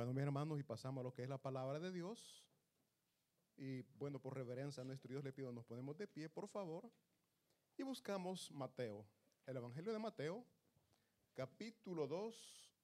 [0.00, 2.42] Bueno, mis hermanos, y pasamos a lo que es la palabra de Dios.
[3.58, 6.90] Y bueno, por reverencia a nuestro Dios le pido, nos ponemos de pie, por favor,
[7.76, 9.06] y buscamos Mateo,
[9.44, 10.42] el Evangelio de Mateo,
[11.34, 12.74] capítulo 2.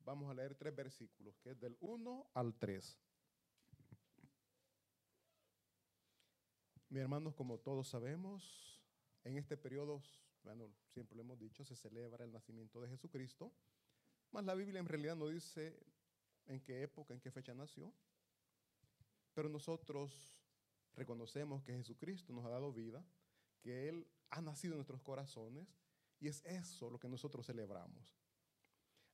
[0.00, 2.98] Vamos a leer tres versículos, que es del 1 al 3.
[6.88, 8.82] Mis hermanos, como todos sabemos,
[9.22, 10.02] en este periodo,
[10.42, 13.52] bueno, siempre lo hemos dicho, se celebra el nacimiento de Jesucristo,
[14.32, 15.78] mas la Biblia en realidad no dice
[16.46, 17.92] en qué época, en qué fecha nació,
[19.34, 20.40] pero nosotros
[20.94, 23.04] reconocemos que Jesucristo nos ha dado vida,
[23.60, 25.68] que Él ha nacido en nuestros corazones,
[26.18, 28.20] y es eso lo que nosotros celebramos.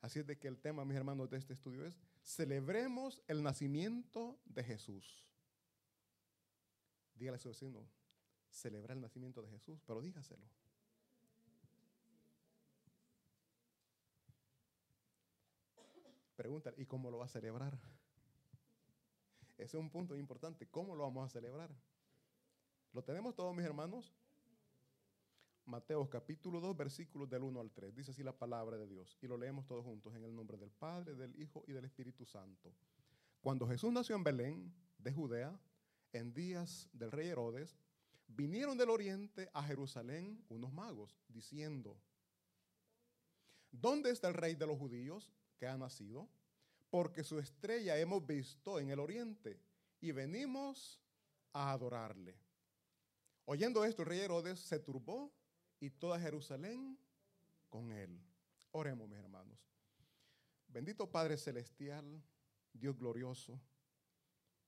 [0.00, 4.38] Así es de que el tema, mis hermanos, de este estudio es, celebremos el nacimiento
[4.44, 5.24] de Jesús.
[7.14, 7.88] Dígale a su vecino,
[8.50, 10.46] celebra el nacimiento de Jesús, pero dígaselo.
[16.36, 17.78] Pregúntale, ¿y cómo lo va a celebrar?
[19.56, 20.66] Ese es un punto importante.
[20.68, 21.74] ¿Cómo lo vamos a celebrar?
[22.92, 24.12] ¿Lo tenemos todos, mis hermanos?
[25.64, 27.94] Mateo capítulo 2, versículos del 1 al 3.
[27.94, 29.18] Dice así la palabra de Dios.
[29.22, 32.26] Y lo leemos todos juntos en el nombre del Padre, del Hijo y del Espíritu
[32.26, 32.72] Santo.
[33.40, 35.58] Cuando Jesús nació en Belén, de Judea,
[36.12, 37.78] en días del rey Herodes,
[38.28, 41.96] vinieron del oriente a Jerusalén unos magos, diciendo,
[43.70, 46.28] ¿dónde está el rey de los judíos que ha nacido?
[46.90, 49.60] Porque su estrella hemos visto en el oriente
[50.00, 51.00] y venimos
[51.52, 52.38] a adorarle.
[53.44, 55.32] Oyendo esto, el rey Herodes se turbó
[55.80, 56.98] y toda Jerusalén
[57.68, 58.20] con él.
[58.72, 59.58] Oremos, mis hermanos.
[60.68, 62.22] Bendito Padre Celestial,
[62.72, 63.60] Dios glorioso.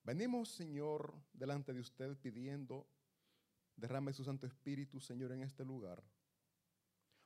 [0.05, 2.89] Venimos, Señor, delante de usted pidiendo,
[3.77, 6.03] derrame su Santo Espíritu, Señor, en este lugar.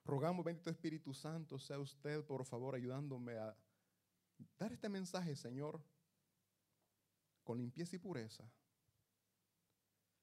[0.04, 3.56] Rogamos, bendito Espíritu Santo, sea usted, por favor, ayudándome a
[4.58, 5.80] dar este mensaje, Señor,
[7.44, 8.44] con limpieza y pureza.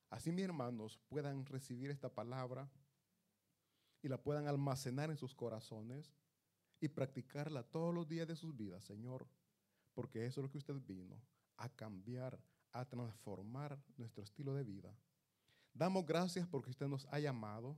[0.09, 2.69] Así mis hermanos puedan recibir esta palabra
[4.01, 6.11] y la puedan almacenar en sus corazones
[6.79, 9.27] y practicarla todos los días de sus vidas, Señor,
[9.93, 11.21] porque eso es lo que usted vino,
[11.57, 12.39] a cambiar,
[12.71, 14.95] a transformar nuestro estilo de vida.
[15.73, 17.77] Damos gracias porque usted nos ha llamado,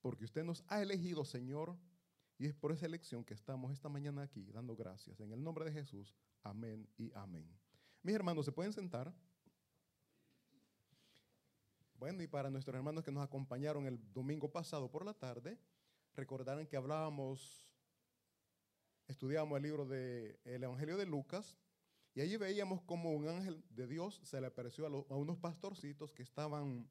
[0.00, 1.76] porque usted nos ha elegido, Señor,
[2.38, 5.20] y es por esa elección que estamos esta mañana aquí dando gracias.
[5.20, 7.46] En el nombre de Jesús, amén y amén.
[8.02, 9.12] Mis hermanos, ¿se pueden sentar?
[11.94, 15.58] Bueno, y para nuestros hermanos que nos acompañaron el domingo pasado por la tarde,
[16.14, 17.68] recordarán que hablábamos,
[19.06, 21.58] estudiamos el libro del Evangelio de Lucas,
[22.14, 26.22] y allí veíamos como un ángel de Dios se le apareció a, unos pastorcitos que
[26.22, 26.88] estaban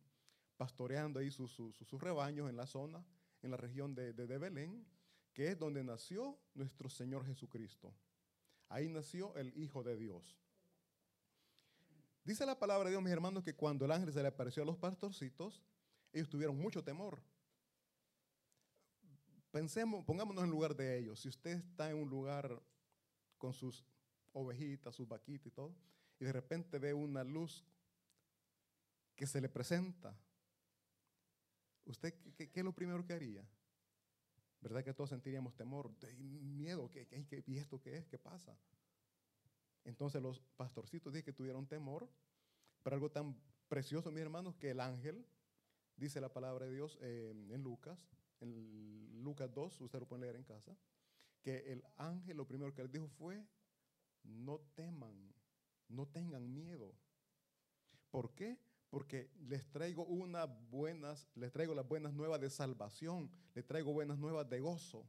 [0.59, 1.57] pastoreando ahí sus,
[2.01, 3.01] rebaños en la zona,
[3.41, 4.85] en la región de, de Belén,
[5.31, 7.95] que es donde nació nuestro Señor Jesucristo.
[8.67, 10.37] Ahí nació el Hijo de Dios.
[12.25, 14.65] Dice la palabra de Dios, mis hermanos, que cuando el ángel se le apareció a
[14.65, 15.63] los pastorcitos,
[16.11, 17.21] ellos tuvieron mucho temor.
[19.49, 21.21] Pensemos, pongámonos en lugar de ellos.
[21.21, 22.61] Si usted está en un lugar
[23.37, 23.85] con sus
[24.33, 25.73] ovejitas, sus vaquitas y todo,
[26.19, 27.65] y de repente ve una luz
[29.15, 30.13] que se le presenta,
[31.85, 33.47] ¿usted qué, es lo primero que haría?
[34.61, 36.89] ¿Verdad que todos sentiríamos temor, miedo?
[36.91, 37.07] ¿qué,
[37.45, 38.07] y esto qué es?
[38.07, 38.57] ¿Qué pasa?
[39.85, 42.09] Entonces los pastorcitos dije que tuvieron temor,
[42.83, 43.35] pero algo tan
[43.67, 45.25] precioso, mis hermanos, que el ángel,
[45.95, 47.99] dice la palabra de Dios eh, en Lucas,
[48.41, 50.75] en Lucas 2, usted lo puede leer en casa,
[51.41, 53.45] que el ángel lo primero que les dijo fue,
[54.23, 55.33] no teman,
[55.87, 56.93] no tengan miedo.
[58.11, 58.57] ¿Por qué?
[58.89, 64.17] Porque les traigo unas buenas, les traigo las buenas nuevas de salvación, les traigo buenas
[64.17, 65.07] nuevas de gozo.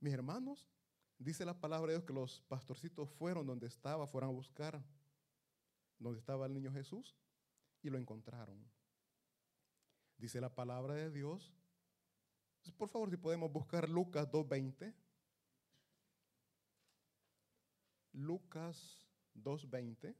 [0.00, 0.68] Mis hermanos,
[1.18, 4.80] Dice la palabra de Dios que los pastorcitos fueron donde estaba, fueron a buscar
[5.98, 7.16] donde estaba el niño Jesús
[7.82, 8.64] y lo encontraron.
[10.16, 11.52] Dice la palabra de Dios.
[12.76, 14.94] Por favor, si podemos buscar Lucas 2.20.
[18.12, 20.14] Lucas 2.20.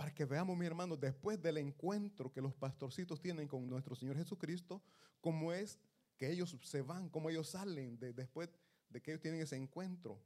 [0.00, 4.16] Para que veamos, mi hermano, después del encuentro que los pastorcitos tienen con nuestro Señor
[4.16, 4.82] Jesucristo,
[5.20, 5.78] cómo es
[6.16, 8.48] que ellos se van, cómo ellos salen de, después
[8.88, 10.18] de que ellos tienen ese encuentro.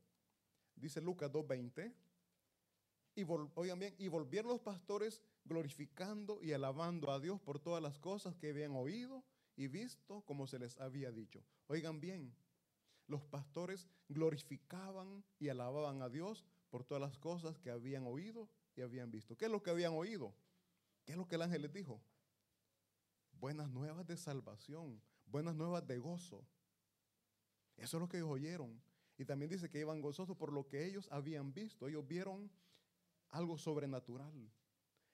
[0.76, 1.92] Dice Lucas 2.20.
[3.16, 8.50] Y, y volvieron los pastores glorificando y alabando a Dios por todas las cosas que
[8.50, 9.24] habían oído
[9.56, 11.42] y visto como se les había dicho.
[11.66, 12.32] Oigan bien,
[13.08, 18.82] los pastores glorificaban y alababan a Dios por todas las cosas que habían oído y
[18.82, 19.36] habían visto.
[19.36, 20.34] ¿Qué es lo que habían oído?
[21.04, 22.00] ¿Qué es lo que el ángel les dijo?
[23.32, 26.46] Buenas nuevas de salvación, buenas nuevas de gozo.
[27.76, 28.80] Eso es lo que ellos oyeron.
[29.16, 31.86] Y también dice que iban gozosos por lo que ellos habían visto.
[31.86, 32.50] Ellos vieron
[33.30, 34.50] algo sobrenatural.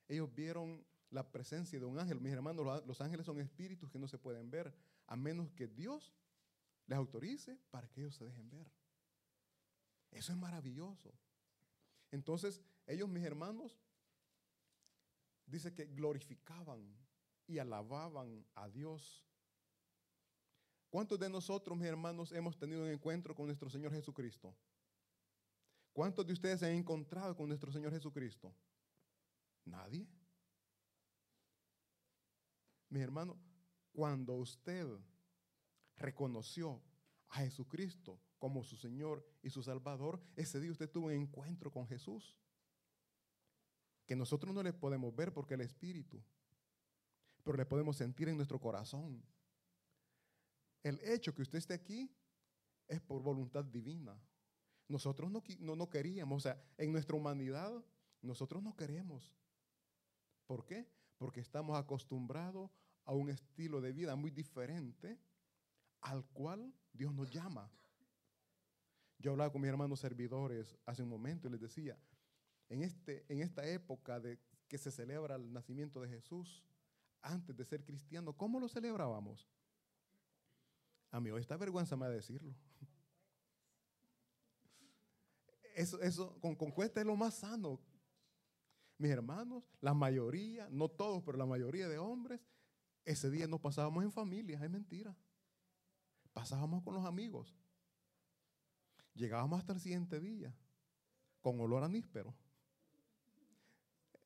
[0.09, 2.21] Ellos vieron la presencia de un ángel.
[2.21, 4.73] Mis hermanos, los ángeles son espíritus que no se pueden ver,
[5.07, 6.15] a menos que Dios
[6.87, 8.71] les autorice para que ellos se dejen ver.
[10.11, 11.12] Eso es maravilloso.
[12.11, 12.61] Entonces,
[12.93, 13.81] ellos, mis hermanos,
[15.47, 16.97] dice que glorificaban
[17.47, 19.27] y alababan a Dios.
[20.89, 24.57] ¿Cuántos de nosotros, mis hermanos, hemos tenido un encuentro con nuestro Señor Jesucristo?
[25.93, 28.55] ¿Cuántos de ustedes se han encontrado con nuestro Señor Jesucristo?
[29.65, 30.09] Nadie.
[32.89, 33.39] Mi hermano,
[33.93, 34.87] cuando usted
[35.97, 36.83] reconoció
[37.29, 41.87] a Jesucristo como su Señor y su Salvador, ese día usted tuvo un encuentro con
[41.87, 42.37] Jesús.
[44.11, 46.21] Que nosotros no le podemos ver porque el Espíritu,
[47.45, 49.23] pero le podemos sentir en nuestro corazón.
[50.83, 52.12] El hecho que usted esté aquí
[52.89, 54.21] es por voluntad divina.
[54.89, 57.85] Nosotros no, no, no queríamos, o sea, en nuestra humanidad,
[58.21, 59.33] nosotros no queremos.
[60.45, 60.91] ¿Por qué?
[61.17, 62.69] Porque estamos acostumbrados
[63.05, 65.21] a un estilo de vida muy diferente
[66.01, 67.71] al cual Dios nos llama.
[69.21, 71.97] Yo hablaba con mis hermanos servidores hace un momento y les decía,
[72.71, 74.39] en, este, en esta época de
[74.69, 76.65] que se celebra el nacimiento de Jesús,
[77.21, 79.47] antes de ser cristiano, ¿cómo lo celebrábamos?
[81.11, 82.55] A mí hoy está vergüenza me decirlo.
[85.75, 87.81] Eso, eso con, con cuesta es lo más sano.
[88.97, 92.41] Mis hermanos, la mayoría, no todos, pero la mayoría de hombres,
[93.05, 95.17] ese día nos pasábamos en familia, es mentira.
[96.33, 97.57] Pasábamos con los amigos.
[99.15, 100.55] Llegábamos hasta el siguiente día
[101.41, 102.35] con olor a níspero.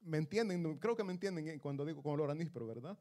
[0.04, 0.78] ¿Me entienden?
[0.78, 2.98] Creo que me entienden cuando digo con olor a níspero, ¿verdad?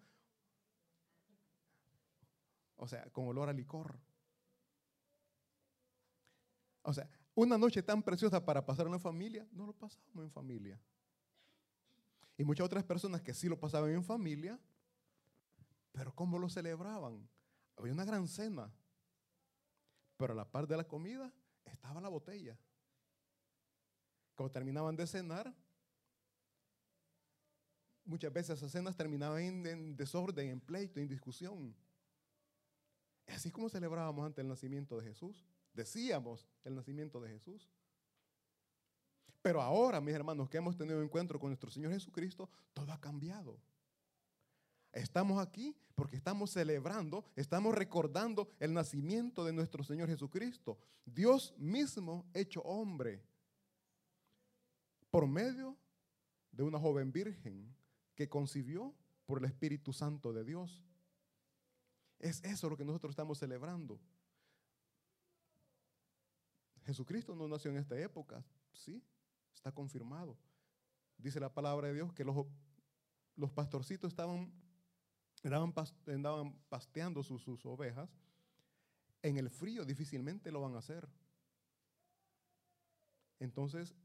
[2.77, 4.00] O sea, con olor a licor.
[6.81, 10.79] O sea, una noche tan preciosa para pasar en familia, no lo pasábamos en familia.
[12.38, 14.59] Y muchas otras personas que sí lo pasaban en familia,
[15.91, 17.27] pero ¿cómo lo celebraban?
[17.77, 18.71] Había una gran cena,
[20.17, 21.31] pero a la par de la comida
[21.65, 22.57] estaba la botella.
[24.35, 25.53] Cuando terminaban de cenar,
[28.06, 31.76] muchas veces esas cenas terminaban en, desorden, en pleito, en discusión.
[33.28, 35.45] Así como celebrábamos ante el nacimiento de Jesús.
[35.74, 37.69] Decíamos el nacimiento de Jesús.
[39.42, 43.60] Pero ahora, mis hermanos, que hemos tenido encuentro con nuestro Señor Jesucristo, todo ha cambiado.
[44.94, 50.78] Estamos aquí porque estamos celebrando, estamos recordando el nacimiento de nuestro Señor Jesucristo.
[51.06, 53.22] Dios mismo hecho hombre
[55.10, 55.76] por medio
[56.52, 57.76] de una joven virgen
[58.15, 58.93] que concibió
[59.25, 60.83] por el Espíritu Santo de Dios.
[62.19, 63.99] Es eso lo que nosotros estamos celebrando.
[66.85, 68.43] Jesucristo no nació en esta época,
[68.73, 69.01] sí,
[69.53, 70.37] está confirmado.
[71.17, 72.45] Dice la palabra de Dios que los,
[73.35, 74.51] los pastorcitos estaban
[75.49, 78.09] andaban, pasteando sus, sus ovejas,
[79.21, 81.07] en el frío difícilmente lo van a hacer.
[83.39, 83.95] Entonces, es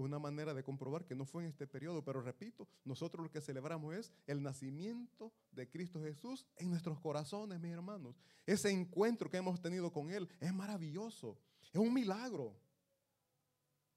[0.00, 3.40] una manera de comprobar que no fue en este periodo, pero repito, nosotros lo que
[3.40, 8.16] celebramos es el nacimiento de Cristo Jesús en nuestros corazones, mis hermanos.
[8.46, 11.38] Ese encuentro que hemos tenido con Él es maravilloso,
[11.72, 12.56] es un milagro.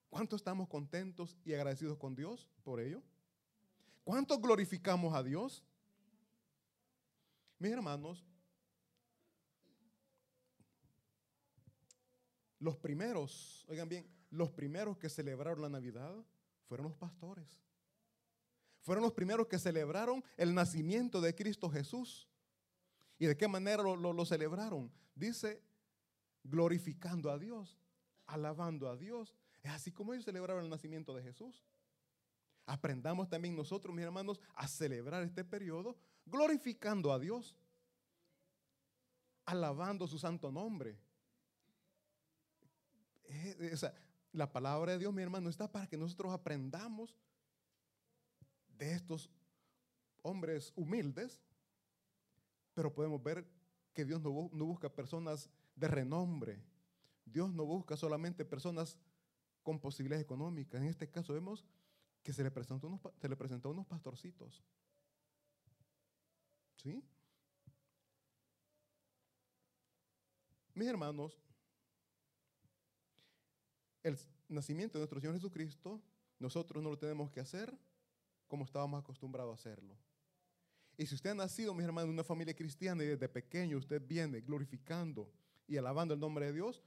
[0.10, 3.02] ¿Cuánto estamos contentos y agradecidos con Dios por ello?
[4.04, 5.64] ¿Cuánto glorificamos a Dios?
[7.60, 8.24] Mis hermanos,
[12.60, 16.16] los primeros, oigan bien, los primeros que celebraron la Navidad
[16.68, 17.62] fueron los pastores.
[18.82, 22.30] Fueron los primeros que celebraron el nacimiento de Cristo Jesús.
[23.18, 24.92] ¿Y de qué manera lo, celebraron?
[25.16, 25.62] Dice,
[26.44, 27.80] glorificando a Dios,
[28.28, 29.36] alabando a Dios.
[29.64, 31.66] Es así como ellos celebraron el nacimiento de Jesús.
[32.68, 37.56] Aprendamos también nosotros, mis hermanos, a celebrar este periodo glorificando a Dios,
[39.46, 41.00] alabando su santo nombre.
[43.28, 43.78] Eh,
[44.36, 47.16] la palabra de Dios, mi hermano, está para que nosotros aprendamos
[48.78, 49.30] de estos
[50.22, 51.42] hombres humildes,
[52.74, 53.48] pero podemos ver
[53.94, 56.62] que Dios no, no busca personas de renombre.
[57.26, 58.98] Dios no busca solamente personas
[59.64, 60.82] con posibilidades económicas.
[60.82, 61.66] En este caso vemos
[62.22, 64.64] que se le presentó unos, se le presentó unos pastorcitos.
[66.76, 67.04] ¿Sí?
[70.74, 71.40] Mis hermanos,
[74.06, 74.20] el
[74.50, 76.00] nacimiento de nuestro Señor Jesucristo,
[76.38, 77.76] nosotros no lo tenemos que hacer
[78.48, 79.98] como estábamos acostumbrados a hacerlo.
[80.96, 84.02] Y si usted ha nacido, mis hermanos, en una familia cristiana y desde pequeño usted
[84.06, 85.32] viene glorificando
[85.68, 86.84] y alabando el nombre de Dios,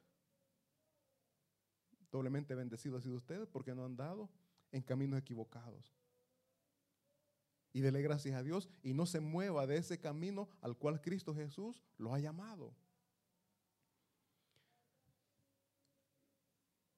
[2.12, 4.30] doblemente bendecido ha sido usted porque no han dado
[4.70, 5.92] en caminos equivocados.
[7.72, 11.34] Y dele gracias a Dios y no se mueva de ese camino al cual Cristo
[11.34, 12.76] Jesús lo ha llamado.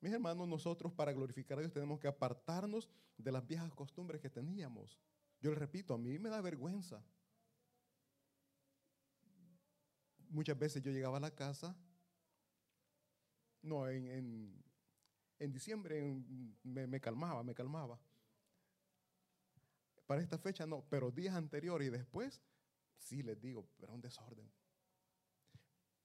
[0.00, 2.88] Mis hermanos, nosotros para glorificar a Dios tenemos que apartarnos
[3.18, 4.98] de las viejas costumbres que teníamos.
[5.40, 7.04] Yo le repito, a mí me da vergüenza.
[10.30, 11.76] Muchas veces yo llegaba a la casa,
[13.62, 14.62] no, en,
[15.38, 16.02] diciembre
[16.62, 18.00] me, me calmaba, me calmaba.
[20.06, 22.40] Para esta fecha no, pero días anteriores y después,
[22.98, 24.50] sí les digo, era un desorden.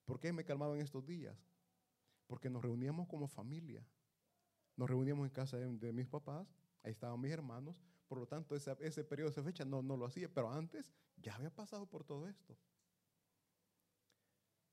[0.04, 1.36] ¿Por qué me calmaba en estos días?
[2.26, 3.86] Porque nos reuníamos como familia.
[4.76, 6.46] Nos reuníamos en casa de, mis papás,
[6.82, 10.04] ahí estaban mis hermanos, por lo tanto ese, ese periodo, esa fecha no, no lo
[10.04, 12.56] hacía, pero antes ya había pasado por todo esto.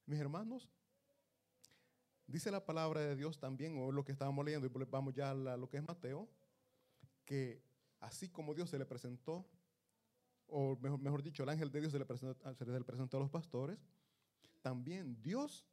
[0.06, 0.70] Mis hermanos,
[2.28, 5.58] dice la palabra de Dios también, o lo que estábamos leyendo, y vamos ya a
[5.58, 6.30] lo que es Mateo,
[7.24, 7.64] que
[8.02, 9.48] así como Dios se le presentó,
[10.48, 13.22] o mejor, mejor dicho, el ángel de Dios se le, presentó, se le presentó a
[13.22, 13.80] los pastores,
[14.62, 15.66] también Dios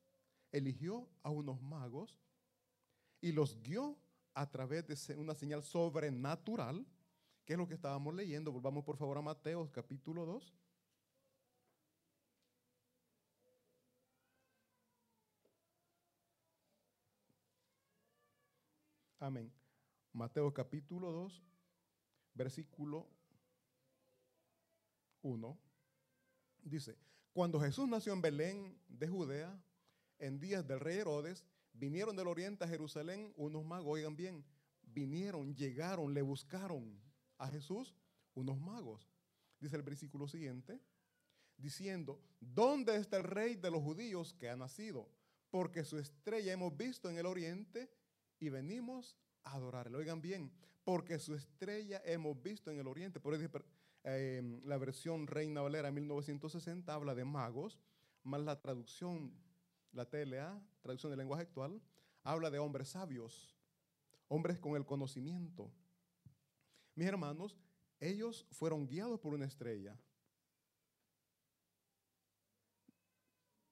[0.53, 2.19] eligió a unos magos
[3.21, 3.97] y los guió
[4.35, 6.87] a través de una señal sobrenatural,
[7.45, 8.53] que es lo que estábamos leyendo.
[8.53, 10.55] Volvamos por favor a Mateo capítulo 2.
[19.21, 19.53] Amén.
[20.13, 21.43] Mateo capítulo 2,
[22.35, 23.07] versículo
[25.23, 25.59] 1.
[26.63, 26.97] Dice,
[27.33, 29.63] cuando Jesús nació en Belén de Judea,
[30.21, 34.45] en días del rey Herodes, vinieron del oriente a Jerusalén unos magos, oigan bien,
[34.83, 37.01] vinieron, llegaron, le buscaron
[37.39, 37.95] a Jesús
[38.35, 39.11] unos magos.
[39.59, 40.81] Dice el versículo siguiente,
[41.57, 45.09] diciendo, ¿dónde está el rey de los judíos que ha nacido?
[45.51, 47.91] Porque su estrella hemos visto en el oriente
[48.39, 49.99] y venimos a adorarle.
[49.99, 50.53] Oigan bien,
[50.85, 53.21] porque su estrella hemos visto en el oriente.
[53.21, 53.49] Por eso
[54.05, 57.79] eh, la versión Reina Valera 1960 habla de magos,
[58.23, 59.33] más la traducción
[59.93, 61.81] la TLA, traducción del lenguaje actual,
[62.23, 63.55] habla de hombres sabios,
[64.29, 65.71] hombres con el conocimiento.
[66.95, 67.57] Mis hermanos,
[67.99, 69.99] ellos fueron guiados por una estrella.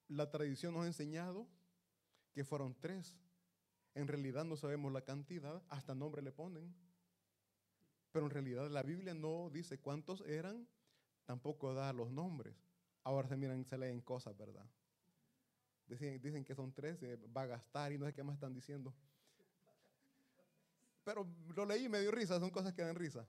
[0.09, 1.47] La tradición nos ha enseñado
[2.33, 3.19] que fueron tres.
[3.95, 6.75] En realidad no sabemos la cantidad, hasta nombre le ponen.
[8.13, 10.67] Pero en realidad la Biblia no dice cuántos eran,
[11.25, 12.57] tampoco da los nombres.
[13.05, 14.67] Ahora se miran, se leen cosas, ¿verdad?
[15.89, 18.95] Dicen, que son tres, eh, va a gastar y no sé qué más están diciendo.
[21.03, 21.27] Pero
[21.57, 23.27] lo leí y me dio risa, son cosas que dan risa.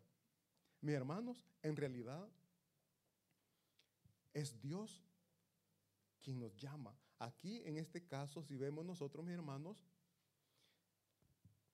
[0.81, 2.27] Mis hermanos, en realidad
[4.33, 5.01] es Dios
[6.21, 6.93] quien nos llama.
[7.17, 9.85] Aquí, en este caso, si vemos nosotros, mis hermanos,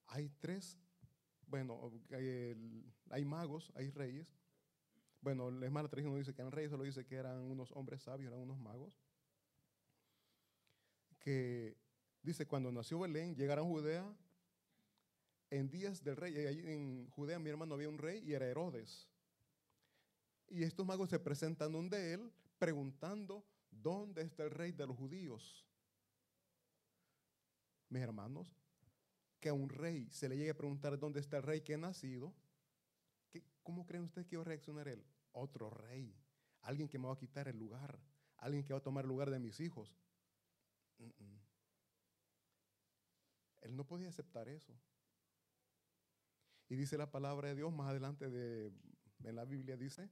[0.08, 0.78] hay tres,
[1.48, 1.92] bueno,
[3.10, 4.32] hay, magos, hay reyes.
[5.22, 8.04] Bueno, la hermana tradición no dice que eran reyes, solo dice que eran unos hombres
[8.04, 9.05] sabios, eran unos magos
[11.26, 11.76] que
[12.22, 14.16] dice, cuando nació Belén, llegaron a Judea
[15.50, 16.36] en días del rey.
[16.36, 19.10] Y allí en Judea, mi hermano, había un rey y era Herodes.
[20.48, 25.66] Y estos magos se presentan donde él preguntando, ¿dónde está el rey de los judíos?
[27.90, 28.56] Mis hermanos,
[29.40, 31.78] que a un rey se le llegue a preguntar dónde está el rey que ha
[31.78, 32.36] nacido,
[33.64, 35.04] ¿cómo creen ustedes que iba a reaccionar él?
[35.32, 36.16] Otro rey,
[36.62, 38.00] alguien que me va a quitar el lugar,
[38.38, 39.98] alguien que va a tomar el lugar de mis hijos.
[43.62, 44.74] Él no podía aceptar eso.
[46.70, 48.72] Y dice la palabra de Dios más adelante de,
[49.24, 50.10] en la Biblia, dice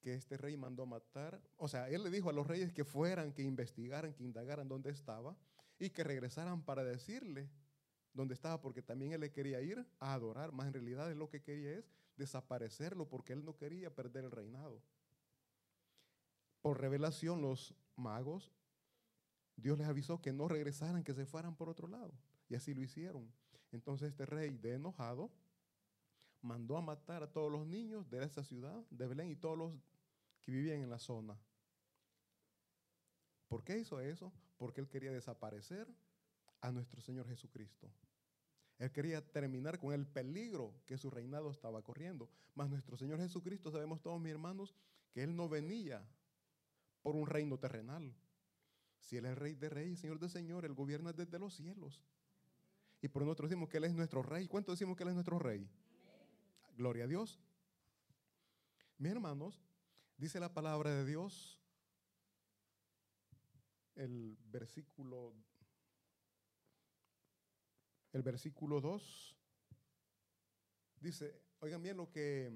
[0.00, 2.84] que este rey mandó a matar, o sea, él le dijo a los reyes que
[2.84, 5.36] fueran, que investigaran, que indagaran dónde estaba
[5.78, 7.50] y que regresaran para decirle
[8.12, 11.42] dónde estaba, porque también él le quería ir a adorar, más en realidad lo que
[11.42, 14.82] quería es desaparecerlo, porque él no quería perder el reinado.
[16.60, 18.52] Por revelación los magos
[19.58, 22.12] Dios les avisó que no regresaran, que se fueran por otro lado.
[22.48, 23.30] Y así lo hicieron.
[23.72, 25.30] Entonces este rey, de enojado,
[26.40, 29.72] mandó a matar a todos los niños de esa ciudad, de Belén, y todos los
[30.40, 31.36] que vivían en la zona.
[33.48, 34.32] ¿Por qué hizo eso?
[34.56, 35.88] Porque él quería desaparecer
[36.60, 37.90] a nuestro Señor Jesucristo.
[38.78, 42.30] Él quería terminar con el peligro que su reinado estaba corriendo.
[42.54, 44.74] Mas nuestro Señor Jesucristo, sabemos todos mis hermanos,
[45.10, 46.06] que Él no venía
[47.02, 48.14] por un reino terrenal.
[49.00, 52.02] Si Él es Rey de Reyes, Señor de Señor, Él gobierna desde los cielos.
[53.00, 54.48] Y por nosotros decimos que Él es nuestro Rey.
[54.48, 55.68] ¿Cuánto decimos que Él es nuestro Rey?
[56.76, 57.40] Gloria a Dios.
[58.98, 59.62] Mis hermanos,
[60.16, 61.60] dice la palabra de Dios,
[63.94, 65.34] el versículo
[68.12, 69.36] el versículo 2
[71.00, 72.50] dice, oigan bien lo que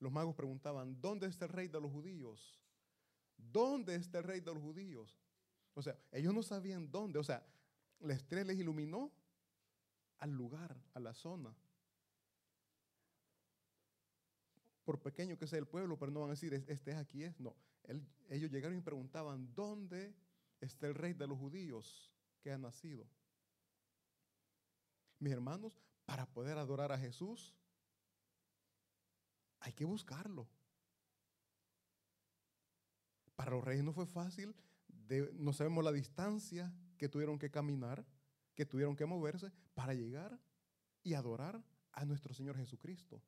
[0.00, 2.60] los magos preguntaban, ¿dónde está el rey de los judíos?
[3.36, 5.16] ¿Dónde está el rey de los judíos?
[5.76, 7.46] O sea, ellos no sabían dónde, o sea,
[8.00, 9.12] la estrella les iluminó
[10.18, 11.54] al lugar, a la zona.
[14.86, 17.38] Por pequeño que sea el pueblo, pero no van a decir, este es aquí es.
[17.38, 17.54] No,
[18.30, 20.14] ellos llegaron y preguntaban, ¿dónde
[20.62, 23.06] está el rey de los judíos que ha nacido?
[25.18, 27.54] Mis hermanos, para poder adorar a Jesús,
[29.60, 30.48] hay que buscarlo.
[33.34, 34.56] Para los reyes no fue fácil,
[35.34, 38.04] no sabemos la distancia que tuvieron que caminar,
[38.54, 40.38] que tuvieron que moverse para llegar
[41.02, 43.22] y adorar a nuestro Señor Jesucristo,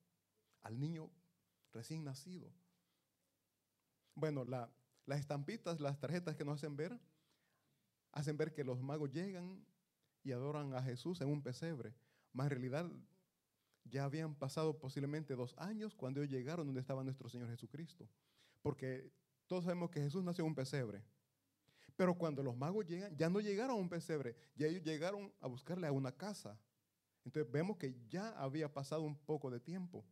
[0.63, 1.11] al niño
[1.73, 2.53] recién nacido.
[4.15, 6.99] Bueno, las estampitas, las tarjetas que nos hacen ver,
[8.13, 9.65] hacen ver que los magos llegan
[10.25, 11.95] y adoran a Jesús en un pesebre.
[12.33, 12.91] Más en realidad
[13.85, 18.09] ya habían pasado posiblemente dos años cuando ellos llegaron donde estaba nuestro Señor Jesucristo.
[18.61, 19.13] Porque
[19.47, 21.03] todos sabemos que Jesús nació en un pesebre.
[21.99, 25.49] Pero cuando los magos llegan, ya no llegaron a un pesebre, ya ellos llegaron a
[25.49, 26.57] buscarle a una casa.
[27.25, 30.05] Entonces vemos que ya había pasado un poco de tiempo.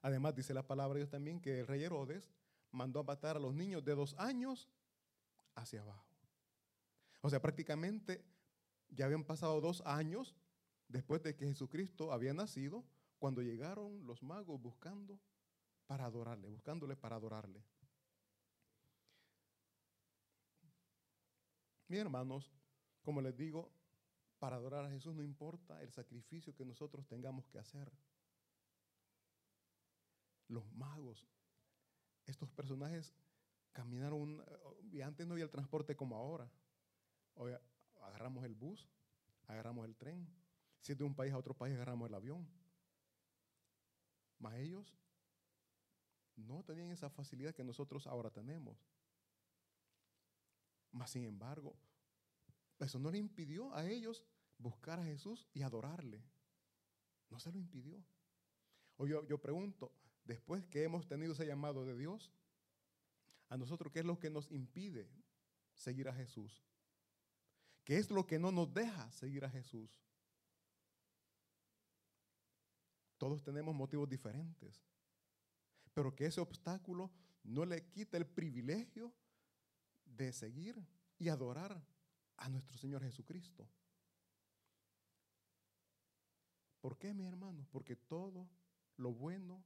[0.00, 2.30] Además dice la palabra de Dios también que el rey Herodes
[2.70, 4.68] mandó a matar a los niños de dos años
[5.56, 6.06] hacia abajo.
[7.20, 8.24] O sea, prácticamente
[8.90, 10.36] ya habían pasado dos años
[10.86, 12.84] después de que Jesucristo había nacido,
[13.18, 15.18] cuando llegaron los magos buscando
[15.88, 17.60] para adorarle, buscándole para adorarle.
[21.90, 22.48] Mis hermanos,
[23.02, 23.68] como les digo,
[24.38, 27.90] para adorar a Jesús no importa el sacrificio que nosotros tengamos que hacer.
[30.46, 31.26] Los magos,
[32.26, 33.12] estos personajes
[33.72, 34.40] caminaron,
[35.04, 36.48] antes no había el transporte como ahora.
[38.02, 38.88] Agarramos el bus,
[39.48, 40.32] agarramos el tren,
[40.78, 42.48] si es de un país a otro país, agarramos el avión.
[44.38, 44.96] Mas ellos
[46.36, 48.78] no tenían esa facilidad que nosotros ahora tenemos.
[50.92, 51.76] Mas sin embargo,
[52.78, 54.24] eso no le impidió a ellos
[54.58, 56.24] buscar a Jesús y adorarle.
[57.28, 58.02] No se lo impidió.
[58.96, 59.92] O yo, yo pregunto,
[60.24, 62.32] después que hemos tenido ese llamado de Dios,
[63.48, 65.10] a nosotros, ¿qué es lo que nos impide
[65.74, 66.64] seguir a Jesús?
[67.84, 69.90] ¿Qué es lo que no nos deja seguir a Jesús?
[73.18, 74.80] Todos tenemos motivos diferentes.
[75.92, 77.10] Pero que ese obstáculo
[77.42, 79.12] no le quita el privilegio
[80.16, 80.82] de seguir
[81.18, 81.82] y adorar
[82.36, 83.68] a nuestro Señor Jesucristo.
[86.80, 87.66] ¿Por qué, mi hermano?
[87.70, 88.48] Porque todo
[88.96, 89.62] lo bueno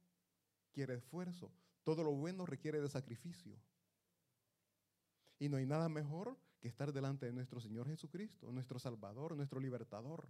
[0.71, 1.51] quiere esfuerzo,
[1.83, 3.57] todo lo bueno requiere de sacrificio.
[5.39, 9.59] Y no hay nada mejor que estar delante de nuestro Señor Jesucristo, nuestro Salvador, nuestro
[9.59, 10.27] libertador.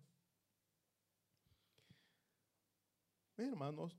[3.38, 3.98] Mis hermanos,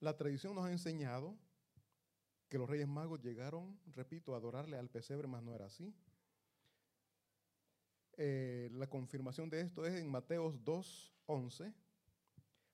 [0.00, 1.36] la tradición nos ha enseñado
[2.48, 5.94] que los reyes magos llegaron, repito, a adorarle al pesebre, mas no era así.
[8.16, 11.74] Eh, la confirmación de esto es en Mateos 2.11,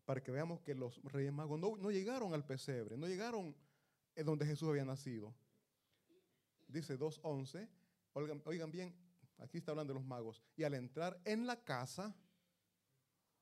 [0.04, 3.54] para que veamos que los reyes magos no, llegaron al pesebre, no llegaron
[4.14, 5.34] en donde Jesús había nacido.
[6.68, 7.68] Dice 2.11,
[8.12, 8.94] oigan, oigan bien,
[9.38, 12.14] aquí está hablando de los magos, y al entrar en la casa,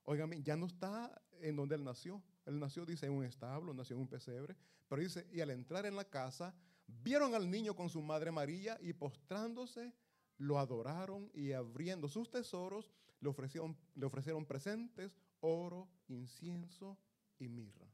[0.05, 2.23] Oigan, ya no está en donde él nació.
[2.47, 4.57] Él nació, dice, en un establo, nació en un pesebre.
[4.89, 6.55] Pero dice, y al entrar en la casa,
[6.87, 9.95] vieron al niño con su madre María y postrándose,
[10.39, 16.99] lo adoraron y abriendo sus tesoros, le ofrecieron, le ofrecieron presentes, oro, incienso
[17.39, 17.87] y mirra.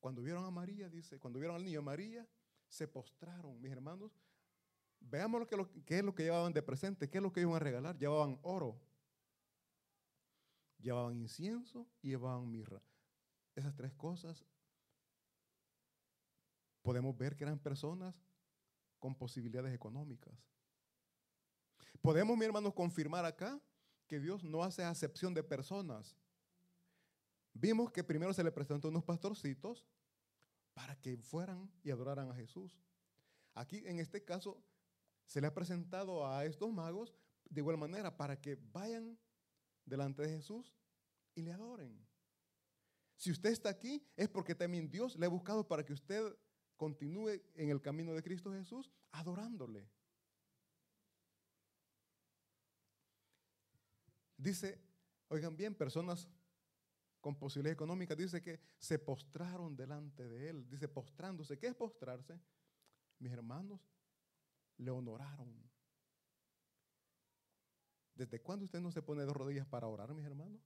[0.00, 2.28] Cuando vieron a María, dice, cuando vieron al niño María,
[2.68, 4.12] se postraron, mis hermanos.
[5.00, 7.40] Veamos lo que, lo, qué es lo que llevaban de presente, qué es lo que
[7.40, 7.96] iban a regalar.
[7.96, 8.78] Llevaban oro,
[10.78, 12.82] llevaban incienso y llevaban mirra.
[13.54, 14.44] Esas tres cosas
[16.82, 18.14] podemos ver que eran personas
[18.98, 20.34] con posibilidades económicas.
[22.00, 23.60] Podemos, mi hermano, confirmar acá
[24.06, 26.16] que Dios no hace acepción de personas.
[27.54, 29.86] Vimos que primero se le presentó unos pastorcitos
[30.74, 32.78] para que fueran y adoraran a Jesús.
[33.54, 34.62] Aquí, en este caso,
[35.26, 37.14] se le ha presentado a estos magos
[37.48, 39.18] de igual manera para que vayan
[39.84, 40.74] delante de Jesús
[41.34, 42.04] y le adoren.
[43.16, 46.36] Si usted está aquí es porque también Dios le ha buscado para que usted
[46.76, 49.88] continúe en el camino de Cristo Jesús adorándole.
[54.36, 54.80] Dice,
[55.28, 56.28] oigan bien, personas
[57.20, 60.68] con posibilidades económicas, dice que se postraron delante de Él.
[60.68, 61.58] Dice, postrándose.
[61.58, 62.38] ¿Qué es postrarse?
[63.18, 63.80] Mis hermanos
[64.76, 65.50] le honoraron.
[68.14, 70.60] ¿Desde cuándo usted no se pone de rodillas para orar, mis hermanos?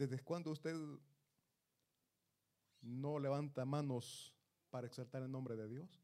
[0.00, 0.74] ¿Desde cuándo usted
[2.80, 4.34] no levanta manos
[4.70, 6.02] para exaltar el nombre de Dios?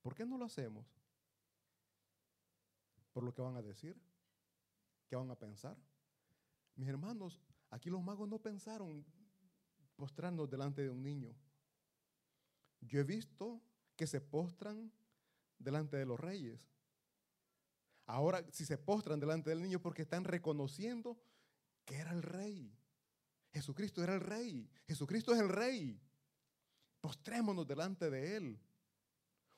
[0.00, 0.84] ¿Por qué no lo hacemos?
[3.12, 3.96] ¿Por lo que van a decir?
[5.06, 5.76] ¿Qué van a pensar?
[6.74, 9.06] Mis hermanos, aquí los magos no pensaron
[9.94, 11.32] postrarnos delante de un niño.
[12.80, 13.62] Yo he visto
[13.94, 14.90] que se postran
[15.56, 16.68] delante de los reyes.
[18.06, 21.16] Ahora, si se postran delante del niño porque están reconociendo
[21.84, 22.76] que era el rey.
[23.52, 24.68] Jesucristo era el rey.
[24.86, 26.00] Jesucristo es el rey.
[27.00, 28.60] Postrémonos delante de Él.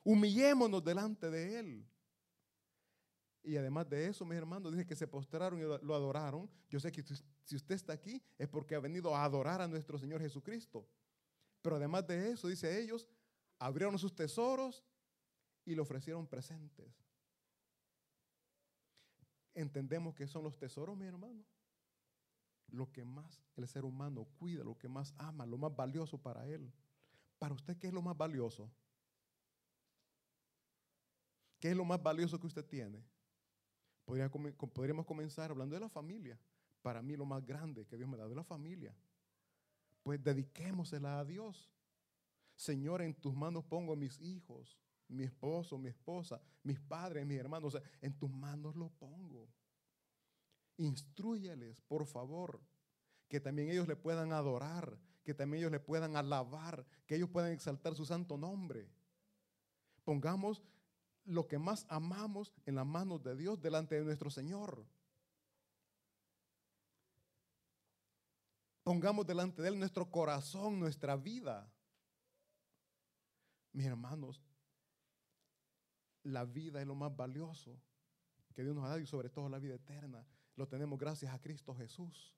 [0.03, 1.87] Humillémonos delante de Él.
[3.43, 6.49] Y además de eso, mis hermanos, dice que se postraron y lo adoraron.
[6.67, 9.99] Yo sé que si usted está aquí es porque ha venido a adorar a nuestro
[9.99, 10.87] Señor Jesucristo.
[11.61, 13.07] Pero además de eso, dice ellos,
[13.59, 14.83] abrieron sus tesoros
[15.63, 16.91] y le ofrecieron presentes.
[19.53, 21.43] Entendemos que son los tesoros, mi hermano.
[22.67, 26.47] Lo que más el ser humano cuida, lo que más ama, lo más valioso para
[26.47, 26.71] él.
[27.37, 28.69] Para usted, ¿qué es lo más valioso?
[31.59, 33.03] ¿Qué es lo más valioso que usted tiene?
[34.05, 36.39] podríamos comenzar hablando de la familia.
[36.81, 38.95] Para mí lo más grande que Dios me da de la familia.
[40.03, 41.71] Pues dediquémosela a Dios.
[42.55, 47.73] Señor, en tus manos pongo mis hijos, mi esposo, mi esposa, mis padres, mis hermanos.
[47.73, 49.49] O sea, en tus manos lo pongo.
[50.77, 52.61] Instruyales, por favor,
[53.27, 57.51] que también ellos le puedan adorar, que también ellos le puedan alabar, que ellos puedan
[57.51, 58.89] exaltar su santo nombre.
[60.03, 60.61] Pongamos
[61.25, 64.85] lo que más amamos en las manos de Dios delante de nuestro Señor.
[68.83, 71.67] Pongamos delante de Él nuestro corazón, nuestra vida.
[73.73, 74.43] Mis hermanos,
[76.21, 77.79] la vida es lo más valioso
[78.53, 80.25] que Dios nos ha dado y sobre todo la vida eterna.
[80.55, 82.33] Lo tenemos gracias a Cristo Jesús.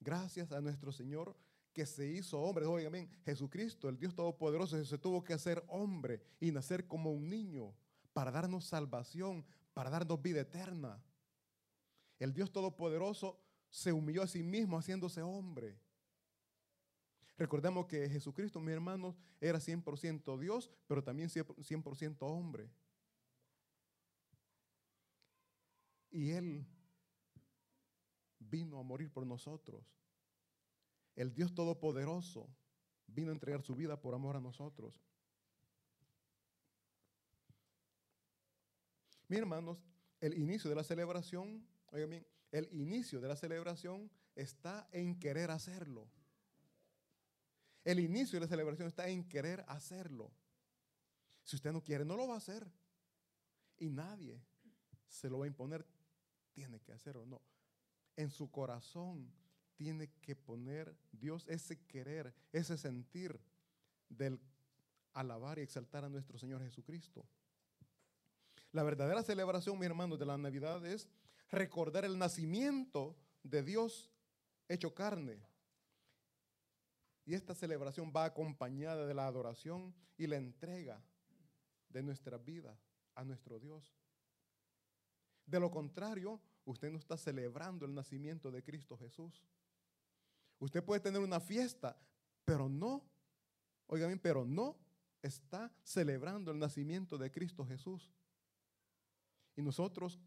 [0.00, 1.36] Gracias a nuestro Señor
[1.72, 2.66] que se hizo hombre.
[2.66, 7.74] Oigan Jesucristo, el Dios Todopoderoso, se tuvo que hacer hombre y nacer como un niño
[8.12, 11.02] para darnos salvación, para darnos vida eterna.
[12.18, 15.78] El Dios Todopoderoso se humilló a sí mismo haciéndose hombre.
[17.38, 22.70] Recordemos que Jesucristo, mis hermanos, era 100% Dios, pero también 100% hombre.
[26.12, 26.64] Y Él
[28.38, 29.82] vino a morir por nosotros.
[31.16, 32.48] El Dios Todopoderoso
[33.06, 35.02] vino a entregar su vida por amor a nosotros.
[39.28, 39.82] Mis hermanos,
[40.20, 45.50] el inicio de la celebración, oigan bien, el inicio de la celebración está en querer
[45.50, 46.06] hacerlo.
[47.84, 50.30] El inicio de la celebración está en querer hacerlo.
[51.42, 52.70] Si usted no quiere, no lo va a hacer.
[53.78, 54.40] Y nadie
[55.08, 55.84] se lo va a imponer.
[56.52, 57.26] Tiene que hacerlo.
[57.26, 57.40] No.
[58.16, 59.32] En su corazón
[59.74, 63.40] tiene que poner Dios ese querer, ese sentir
[64.08, 64.38] del
[65.14, 67.26] alabar y exaltar a nuestro Señor Jesucristo.
[68.72, 71.08] La verdadera celebración, mi hermanos, de la Navidad es
[71.50, 74.10] recordar el nacimiento de Dios
[74.68, 75.38] hecho carne.
[77.24, 81.02] Y esta celebración va acompañada de la adoración y la entrega
[81.88, 82.76] de nuestra vida
[83.14, 83.94] a nuestro Dios.
[85.46, 89.42] De lo contrario, usted no está celebrando el nacimiento de Cristo Jesús.
[90.58, 91.98] Usted puede tener una fiesta,
[92.44, 93.04] pero no,
[93.86, 94.78] oiga bien, pero no
[95.22, 98.12] está celebrando el nacimiento de Cristo Jesús.
[99.56, 100.20] Y nosotros,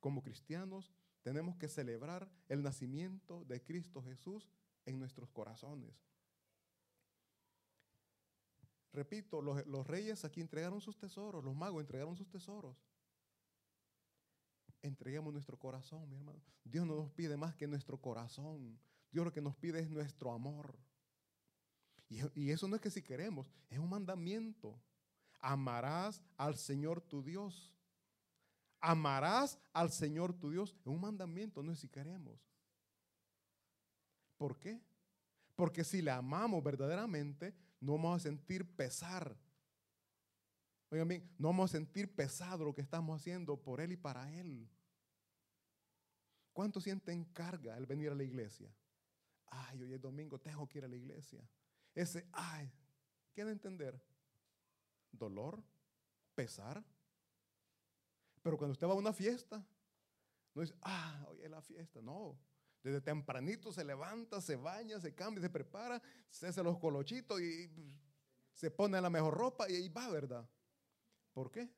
[0.00, 4.48] como cristianos, tenemos que celebrar el nacimiento de Cristo Jesús
[4.84, 5.94] en nuestros corazones.
[8.92, 12.76] Repito, los, los, reyes aquí entregaron sus tesoros, los magos entregaron sus tesoros.
[14.82, 16.42] Entreguemos nuestro corazón, mi hermano.
[16.64, 18.78] Dios no nos pide más que nuestro corazón.
[19.12, 20.76] Dios lo que nos pide es nuestro amor.
[22.34, 24.78] Y, eso no es que si queremos, es un mandamiento.
[25.40, 27.72] Amarás al Señor tu Dios.
[28.80, 30.74] Amarás al Señor tu Dios.
[30.80, 32.38] Es un mandamiento, no es si queremos.
[34.36, 34.80] ¿Por qué?
[35.54, 39.36] Porque si le amamos verdaderamente, no vamos a sentir pesar.
[40.92, 44.32] Oigan bien, no vamos a sentir pesado lo que estamos haciendo por Él y para
[44.32, 44.68] Él.
[46.52, 48.72] ¿Cuánto sienten carga el venir a la iglesia?
[49.52, 51.46] ay, hoy es domingo, tengo que ir a la iglesia.
[51.94, 52.70] Ese, ay,
[53.34, 54.00] ¿qué de entender?
[55.10, 55.62] Dolor,
[56.34, 56.82] pesar.
[58.42, 59.64] Pero cuando usted va a una fiesta,
[60.54, 62.00] no dice, ah, hoy es la fiesta.
[62.00, 62.38] No,
[62.82, 67.70] desde tempranito se levanta, se baña, se cambia, se prepara, se hace los colochitos y
[68.54, 70.48] se pone la mejor ropa y ahí va, ¿verdad?
[71.32, 71.70] ¿Por qué?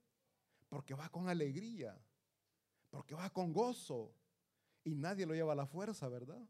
[0.75, 1.97] porque va con alegría,
[2.91, 4.13] porque va con gozo.
[4.83, 6.43] Y nadie lo lleva a la fuerza, ¿verdad?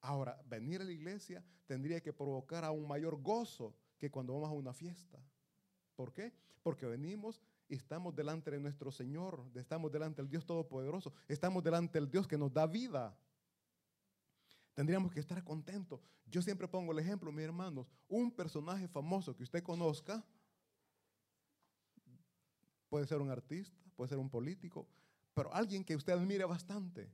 [0.00, 4.52] Ahora, venir a la iglesia tendría que provocar aún mayor gozo que cuando vamos a
[4.52, 5.22] una fiesta.
[5.94, 6.32] ¿Por qué?
[6.62, 12.00] Porque venimos y estamos delante de nuestro Señor, estamos delante del Dios Todopoderoso, estamos delante
[12.00, 13.14] del Dios que nos da vida.
[14.72, 16.00] Tendríamos que estar contentos.
[16.24, 20.24] Yo siempre pongo el ejemplo, mis hermanos, un personaje famoso que usted conozca,
[22.90, 24.86] puede ser un artista, puede ser un político,
[25.32, 27.10] pero alguien que usted admire bastante.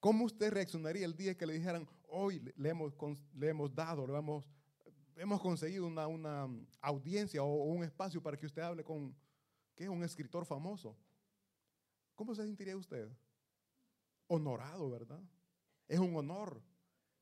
[0.00, 2.92] ¿Cómo usted reaccionaría el día que le dijeran, hoy le hemos,
[3.34, 4.44] le hemos dado, le hemos,
[5.16, 6.48] hemos conseguido una, una,
[6.80, 9.16] audiencia o un espacio para que usted hable con,
[9.74, 10.96] ¿qué un escritor famoso?
[12.14, 13.08] ¿Cómo se sentiría usted?
[14.26, 15.22] Honorado, ¿verdad?
[15.88, 16.60] Es un honor.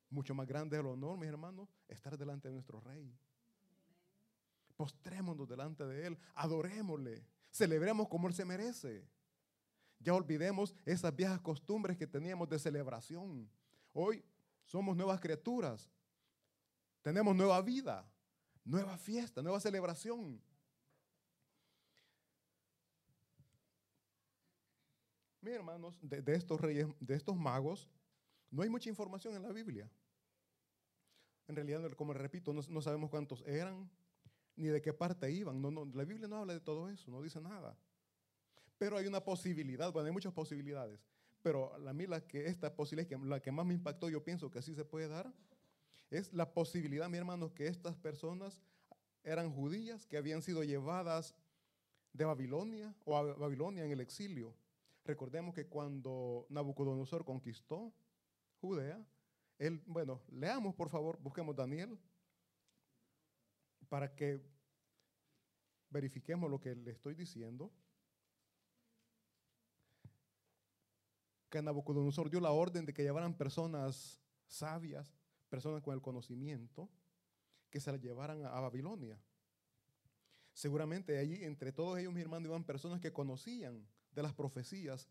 [0.09, 3.11] Mucho más grande el honor, mis hermanos, estar delante de nuestro rey.
[4.75, 9.07] Postrémonos delante de él, adorémosle, celebremos como él se merece.
[9.99, 13.49] Ya olvidemos esas viejas costumbres que teníamos de celebración.
[13.93, 14.23] Hoy
[14.65, 15.89] somos nuevas criaturas.
[17.01, 18.05] Tenemos nueva vida,
[18.63, 20.41] nueva fiesta, nueva celebración.
[25.39, 27.87] Mis hermanos, de, estos reyes, de estos magos,
[28.49, 29.87] no hay mucha información en la Biblia.
[31.47, 33.87] En realidad, como repito, no, sabemos cuántos eran,
[34.55, 35.61] ni de qué parte iban.
[35.61, 37.77] No, no, la Biblia no habla de todo eso, no dice nada.
[38.77, 40.99] Pero hay una posibilidad, bueno, hay muchas posibilidades.
[41.41, 44.59] Pero a mí la que esta posibilidad, la que más me impactó, yo pienso que
[44.59, 45.31] así se puede dar,
[46.09, 48.61] es la posibilidad, mi hermano, que estas personas
[49.23, 51.35] eran judías que habían sido llevadas
[52.13, 54.55] de Babilonia o a Babilonia en el exilio.
[55.03, 57.93] Recordemos que cuando Nabucodonosor conquistó
[58.61, 59.05] Judea,
[59.59, 61.97] él, bueno, leamos por favor, busquemos Daniel
[63.85, 64.41] para que
[65.89, 67.71] verifiquemos lo que le estoy diciendo.
[71.55, 75.15] que Nabucodonosor dio la orden de que llevaran personas sabias,
[75.47, 76.89] personas con el conocimiento,
[77.69, 79.17] que se las llevaran a, Babilonia.
[80.51, 85.07] Seguramente allí, entre todos ellos, mi hermano, iban personas que conocían de las profecías,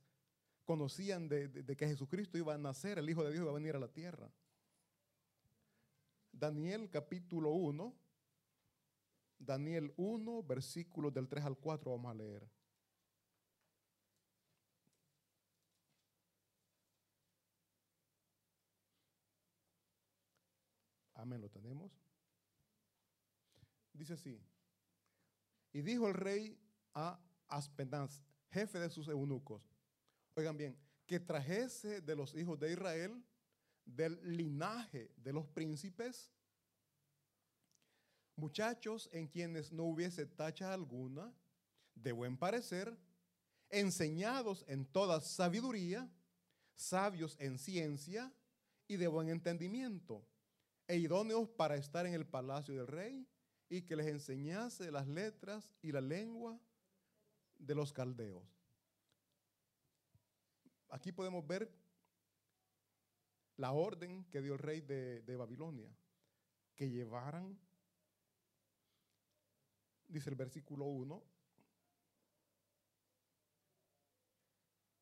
[0.66, 3.74] conocían de, de que Jesucristo iba a nacer, el Hijo de Dios iba a venir
[3.76, 4.30] a la tierra.
[6.30, 7.94] Daniel capítulo 1,
[9.44, 12.48] Daniel 1, versículos del 3 al 4 vamos a leer.
[21.14, 21.90] Amén, lo tenemos.
[23.92, 24.40] Dice así.
[25.72, 26.58] Y dijo el rey
[26.92, 29.62] a Aspenaz, jefe de sus eunucos,
[30.34, 33.24] oigan bien, que trajese de los hijos de Israel,
[33.84, 36.32] del linaje de los príncipes,
[38.36, 41.32] muchachos en quienes no hubiese tacha alguna,
[41.94, 42.96] de buen parecer,
[43.70, 46.10] enseñados en toda sabiduría,
[46.74, 48.32] sabios en ciencia
[48.88, 50.26] y de buen entendimiento
[50.86, 53.26] e idóneos para estar en el palacio del rey
[53.68, 56.60] y que les enseñase las letras y la lengua
[57.58, 58.44] de los caldeos.
[60.90, 61.72] Aquí podemos ver
[63.56, 65.90] la orden que dio el rey de, de Babilonia,
[66.74, 67.58] que llevaran,
[70.14, 71.22] dice el versículo 1,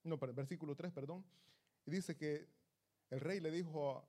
[0.05, 1.25] no, el versículo 3, perdón,
[1.87, 2.48] y dice que
[3.11, 4.09] el rey le dijo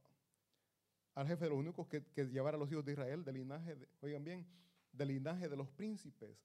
[1.15, 4.23] al jefe de los únicos que, llevara a los hijos de Israel del linaje, oigan
[4.23, 4.47] bien,
[4.91, 6.37] del linaje de los príncipes.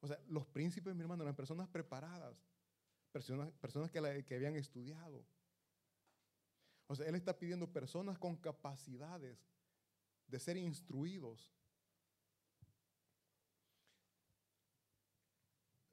[0.00, 2.36] O sea, los príncipes, mi hermano, eran personas preparadas,
[3.12, 5.24] personas, personas que, que habían estudiado.
[6.86, 9.38] O sea, él está pidiendo personas con capacidades
[10.26, 11.52] de ser instruidos.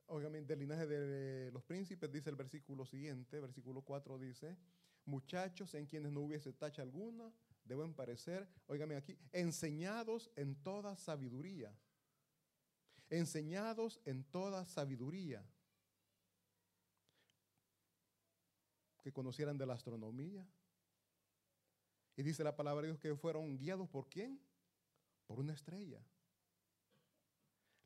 [0.07, 4.57] Oigan, del linaje de los príncipes, dice el versículo siguiente, versículo 4 dice,
[5.05, 7.31] muchachos en quienes no hubiese tacha alguna,
[7.65, 11.77] de buen parecer, óigame aquí, enseñados en toda sabiduría.
[13.09, 15.45] Enseñados en toda sabiduría.
[19.03, 20.47] Que conocieran de la astronomía.
[22.15, 24.39] Y dice la palabra de Dios que fueron guiados por quién?
[25.25, 26.01] Por una estrella.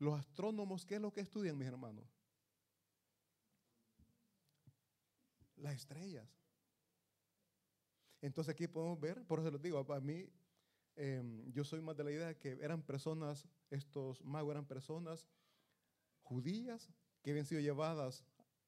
[0.02, 2.12] Los astrónomos, ¿qué es lo que estudian, mis hermanos?
[5.58, 6.28] Las estrellas.
[8.20, 10.28] Entonces aquí podemos ver, por eso les digo, a mí
[10.96, 15.28] em, yo soy más de la idea de que eran personas, estos magos eran personas
[16.24, 16.90] judías
[17.22, 18.26] que habían sido llevadas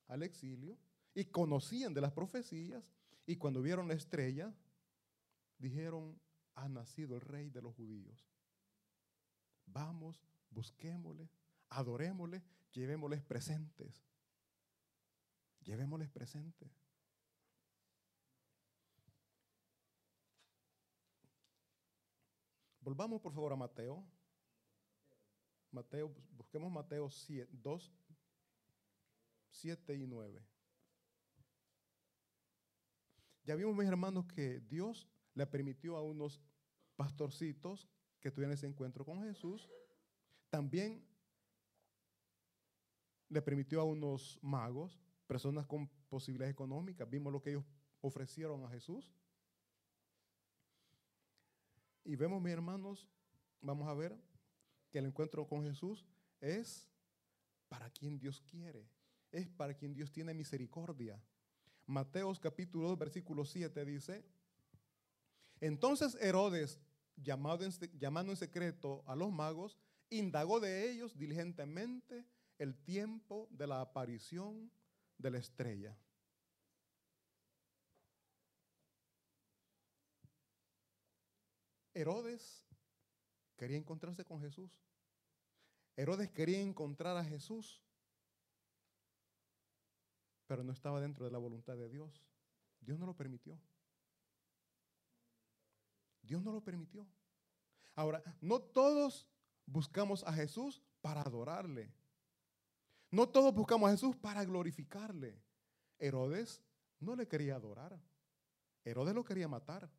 [0.09, 0.77] al exilio
[1.15, 2.93] y conocían de las profecías
[3.25, 4.53] y cuando vieron la estrella
[5.57, 6.15] dijeron,
[6.53, 8.23] ha nacido el rey de los judíos.
[9.65, 11.29] Vamos, busquémosle,
[11.69, 14.03] adorémosle, llevémosles presentes.
[15.61, 16.71] Llevémosles presentes.
[22.81, 24.05] Volvamos por favor a Mateo.
[25.71, 27.93] Mateo, busquemos Mateo 2,
[29.51, 30.45] 7 y 9.
[33.45, 36.41] Ya vimos, mis hermanos, que Dios le permitió a unos
[36.95, 37.89] pastorcitos
[38.19, 39.69] que tuvieran ese encuentro con Jesús.
[40.53, 41.03] También
[43.27, 47.09] le permitió a unos magos, personas con posibilidades económicas.
[47.09, 47.65] Vimos lo que ellos
[48.01, 49.11] ofrecieron a Jesús.
[52.03, 53.09] Y vemos, mis hermanos,
[53.61, 54.15] vamos a ver
[54.91, 56.05] que el encuentro con Jesús
[56.39, 56.87] es
[57.67, 58.87] para quien Dios quiere,
[59.31, 61.19] es para quien Dios tiene misericordia.
[61.87, 64.23] Mateos capítulo 2, versículo 7 dice,
[65.61, 66.79] entonces Herodes,
[67.15, 69.79] llamado llamando en secreto a los magos,
[70.17, 72.25] indagó de ellos diligentemente
[72.57, 74.71] el tiempo de la aparición
[75.17, 75.97] de la estrella.
[81.93, 82.65] Herodes
[83.55, 84.81] quería encontrarse con Jesús.
[85.95, 87.81] Herodes quería encontrar a Jesús,
[90.47, 92.23] pero no estaba dentro de la voluntad de Dios.
[92.81, 93.59] Dios no lo permitió.
[96.23, 97.05] Dios no lo permitió.
[97.95, 99.27] Ahora, no todos
[99.65, 101.93] buscamos a Jesús para adorarle.
[103.11, 105.41] No todos buscamos a Jesús para glorificarle.
[105.99, 106.61] Herodes
[106.99, 107.99] no le quería adorar.
[108.83, 109.89] Herodes lo quería matar.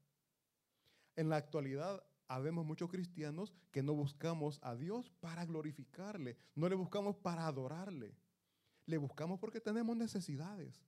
[1.17, 6.75] En la actualidad, habemos muchos cristianos que no buscamos a Dios para glorificarle, no le
[6.75, 8.17] buscamos para adorarle,
[8.87, 10.83] le buscamos porque tenemos necesidades.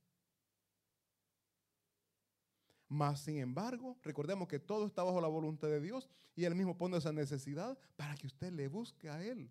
[2.89, 6.77] Mas, sin embargo, recordemos que todo está bajo la voluntad de Dios y Él mismo
[6.77, 9.51] pone esa necesidad para que usted le busque a Él.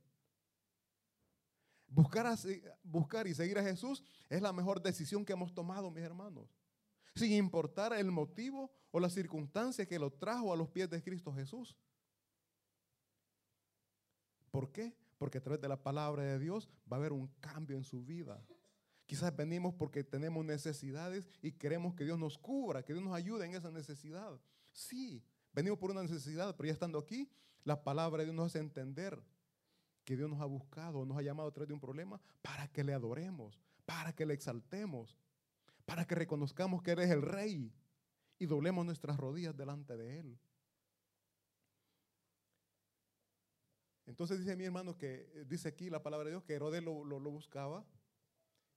[1.87, 2.37] Buscar,
[2.83, 6.49] buscar y seguir a Jesús es la mejor decisión que hemos tomado, mis hermanos
[7.15, 11.33] sin importar el motivo o la circunstancia que lo trajo a los pies de Cristo
[11.33, 11.77] Jesús.
[14.51, 14.93] ¿Por qué?
[15.17, 18.03] Porque a través de la palabra de Dios va a haber un cambio en su
[18.03, 18.45] vida.
[19.05, 23.45] Quizás venimos porque tenemos necesidades y queremos que Dios nos cubra, que Dios nos ayude
[23.45, 24.39] en esa necesidad.
[24.71, 27.29] Sí, venimos por una necesidad, pero ya estando aquí,
[27.63, 29.21] la palabra de Dios nos hace entender
[30.03, 32.83] que Dios nos ha buscado, nos ha llamado a través de un problema para que
[32.83, 35.17] le adoremos, para que le exaltemos
[35.85, 37.71] para que reconozcamos que eres el rey
[38.39, 40.39] y doblemos nuestras rodillas delante de Él.
[44.07, 47.85] Entonces dice mi hermano que, dice aquí la palabra de Dios, que Herodes lo, buscaba,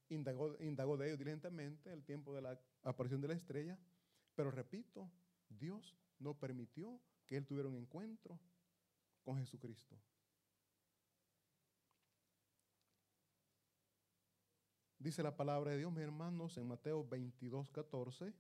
[0.08, 0.56] indagó,
[0.96, 3.78] de ellos diligentemente el tiempo de la aparición de la estrella,
[4.34, 5.10] pero repito,
[5.48, 8.38] Dios no permitió que él tuviera un encuentro
[9.22, 9.98] con Jesucristo.
[14.98, 18.34] Dice la palabra de Dios, mis hermanos, en Mateo 22, 14,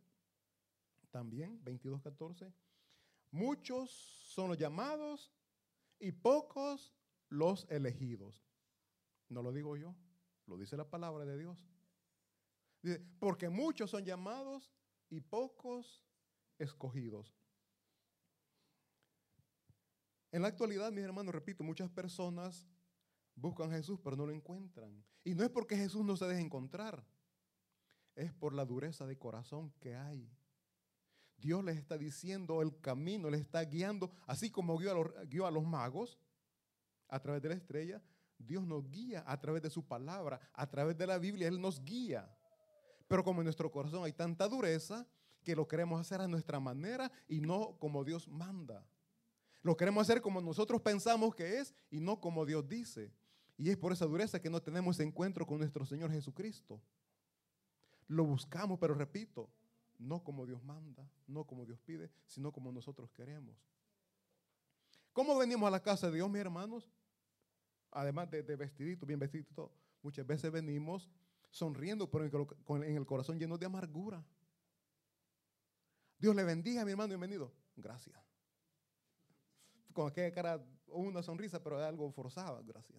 [1.10, 2.52] también 22, 14.
[3.30, 5.30] Muchos son los llamados
[6.00, 6.92] y pocos
[7.28, 8.44] los elegidos.
[9.28, 9.94] No lo digo yo,
[10.48, 11.64] lo dice la palabra de Dios.
[12.82, 14.72] Dice, porque muchos son llamados
[15.10, 16.02] y pocos
[16.58, 17.34] escogidos.
[20.30, 22.66] En la actualidad, mis hermanos, repito, muchas personas
[23.34, 25.04] buscan a Jesús, pero no lo encuentran.
[25.24, 27.04] Y no es porque Jesús no se deje encontrar,
[28.14, 30.30] es por la dureza de corazón que hay.
[31.36, 35.46] Dios les está diciendo el camino, les está guiando, así como guió a, los, guió
[35.46, 36.18] a los magos
[37.08, 38.02] a través de la estrella,
[38.38, 41.84] Dios nos guía a través de su palabra, a través de la Biblia, Él nos
[41.84, 42.34] guía.
[43.06, 45.06] Pero como en nuestro corazón hay tanta dureza
[45.42, 48.86] que lo queremos hacer a nuestra manera y no como Dios manda.
[49.62, 53.12] Lo queremos hacer como nosotros pensamos que es y no como Dios dice.
[53.56, 56.80] Y es por esa dureza que no tenemos encuentro con nuestro Señor Jesucristo.
[58.06, 59.50] Lo buscamos, pero repito,
[59.98, 63.56] no como Dios manda, no como Dios pide, sino como nosotros queremos.
[65.12, 66.88] ¿Cómo venimos a la casa de Dios, mis hermanos?
[67.90, 69.72] Además de, vestidito, bien vestidito,
[70.02, 71.10] muchas veces venimos
[71.50, 72.24] sonriendo, pero
[72.84, 74.24] en el corazón lleno de amargura.
[76.18, 77.52] Dios le bendiga, mi hermano, bienvenido.
[77.76, 78.18] Gracias.
[79.92, 82.98] Con aquella cara una sonrisa, pero algo forzada, gracias.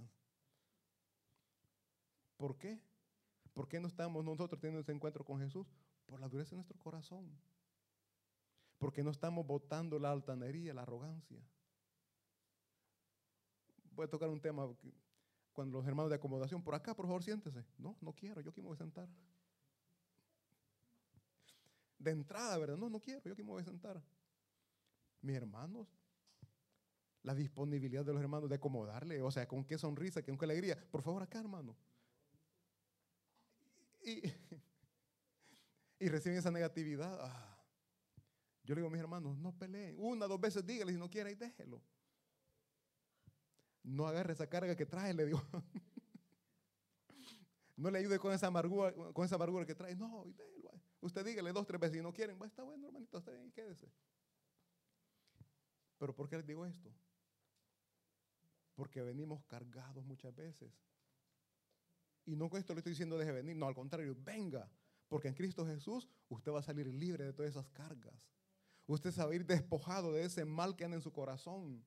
[2.38, 2.82] ¿Por qué?
[3.54, 5.68] ¿Por qué no estamos nosotros teniendo ese encuentro con Jesús?
[6.06, 7.30] Por la dureza de nuestro corazón.
[8.78, 11.44] Porque no estamos votando la altanería, la arrogancia.
[14.00, 14.66] Voy a tocar un tema
[15.52, 17.66] cuando los hermanos de acomodación, por acá, por favor, siéntese.
[17.78, 19.10] No, no quiero, yo aquí me voy a sentar.
[21.97, 22.78] De entrada, ¿verdad?
[22.78, 24.02] No, no quiero, yo aquí me voy a sentar.
[25.20, 25.86] Mis hermanos,
[27.24, 30.82] la disponibilidad de los hermanos de acomodarle, o sea, con qué sonrisa, con qué alegría.
[30.89, 31.76] Por favor, acá, hermano.
[34.00, 34.22] Y,
[36.00, 37.20] y reciben esa negatividad.
[37.22, 37.62] Ah.
[38.64, 39.97] Yo le digo a mis hermanos, no peleen.
[40.00, 41.84] Una, dos veces dígale, si no quiere, y déjelo.
[43.90, 45.42] No agarre esa carga que trae, le digo.
[47.76, 49.96] no le ayude con esa amargura, con esa amargura que trae.
[49.96, 50.26] No.
[51.02, 53.92] Usted dígale dos, tres veces, si no quieren, va, está bueno, hermanito, está bien, quédese.
[55.98, 56.94] Pero ¿por qué les digo esto?
[58.76, 60.72] Porque venimos cargados muchas veces.
[62.26, 64.70] Y no con esto le estoy diciendo deje venir, no, al contrario, venga.
[65.08, 68.14] Porque en Cristo Jesús usted va a salir libre de todas esas cargas.
[68.86, 71.84] Usted se va a ir despojado de ese mal que anda en su corazón.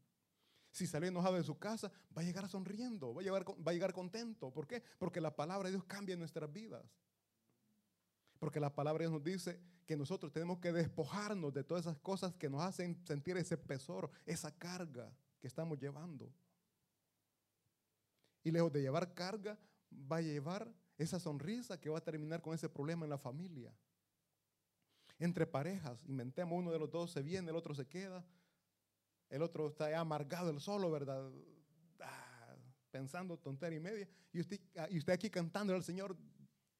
[0.73, 3.75] Si salió enojado de su casa, va a llegar sonriendo, va a, llegar, va a
[3.75, 4.51] llegar contento.
[4.51, 4.83] ¿Por qué?
[4.99, 6.83] Porque la palabra de Dios cambia nuestras vidas.
[8.39, 11.99] Porque la palabra de Dios nos dice que nosotros tenemos que despojarnos de todas esas
[11.99, 16.33] cosas que nos hacen sentir ese pesor, esa carga que estamos llevando.
[18.43, 19.59] Y lejos de llevar carga,
[20.11, 23.75] va a llevar esa sonrisa que va a terminar con ese problema en la familia.
[25.19, 28.25] Entre parejas, inventemos uno de los dos se viene, el otro se queda,
[29.33, 31.27] el otro está amargado el solo, ¿verdad?
[32.01, 32.55] Ah,
[32.91, 36.15] pensando tontería y media, y usted, ah, y usted aquí cantando al Señor,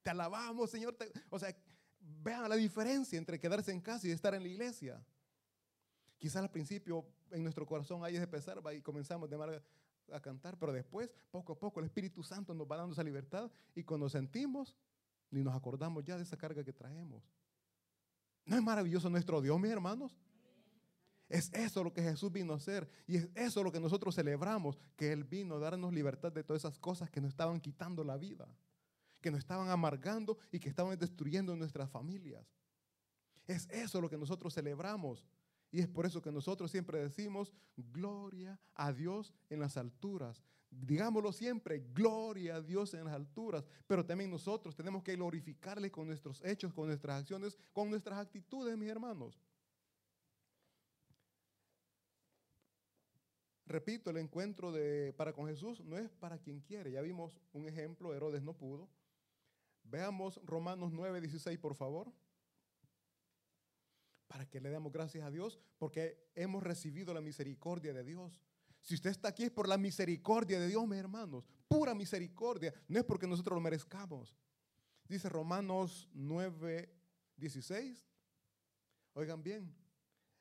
[0.03, 0.95] te alabamos, Señor.
[1.31, 1.57] o sea,
[1.99, 5.03] vean la diferencia entre quedarse en casa y estar en la iglesia.
[6.19, 9.63] Quizás al principio en nuestro corazón hay ese pesar y comenzamos de manera
[10.13, 13.51] a cantar, pero después, poco a poco, el Espíritu Santo nos va dando esa libertad
[13.75, 14.77] y cuando sentimos,
[15.31, 17.25] ni nos acordamos ya de esa carga que traemos.
[18.45, 20.15] ¿No es maravilloso nuestro Dios, mis hermanos?
[21.33, 24.79] Es eso lo que Jesús vino a hacer y es eso lo que nosotros celebramos,
[24.97, 28.19] que Él vino a darnos libertad de todas esas cosas que nos estaban quitando la
[28.19, 28.47] vida,
[29.23, 32.47] que nos estaban amargando y que estaban destruyendo nuestras familias.
[33.47, 35.25] Es eso lo que nosotros celebramos.
[35.71, 40.45] Y es por eso que nosotros siempre decimos, gloria a Dios en las alturas.
[40.71, 43.65] Digámoslo siempre, gloria a Dios en las alturas.
[43.87, 48.77] Pero también nosotros tenemos que glorificarle con nuestros hechos, con nuestras acciones, con nuestras actitudes,
[48.77, 49.41] mis hermanos.
[53.73, 56.93] Repito, el encuentro de, para con Jesús no es para quien quiere.
[56.93, 58.89] Ya vimos un ejemplo, Herodes no pudo.
[59.85, 62.13] Veamos Romanos 9, 16, por favor
[64.33, 68.41] para que le demos gracias a Dios, porque hemos recibido la misericordia de Dios.
[68.81, 72.99] Si usted está aquí es por la misericordia de Dios, mis hermanos, pura misericordia, no
[72.99, 74.35] es porque nosotros lo merezcamos.
[75.07, 76.91] Dice Romanos 9,
[77.37, 78.09] 16.
[79.13, 79.77] Oigan bien,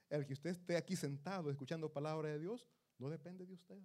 [0.10, 2.66] el que usted esté aquí sentado escuchando palabra de Dios,
[3.02, 3.82] no depende de usted.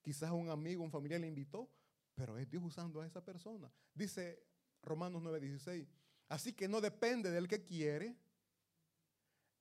[0.00, 1.68] Quizás un amigo, un familiar le invitó,
[2.14, 3.70] pero es Dios usando a esa persona.
[3.92, 4.46] Dice
[4.80, 5.88] Romanos 9, 16.
[6.28, 8.16] Así que no depende del que quiere,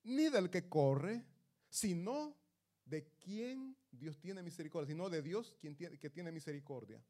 [0.03, 1.25] ni del que corre,
[1.69, 2.37] sino
[2.85, 7.03] de quien Dios tiene misericordia, sino de Dios quien tiene, que tiene misericordia.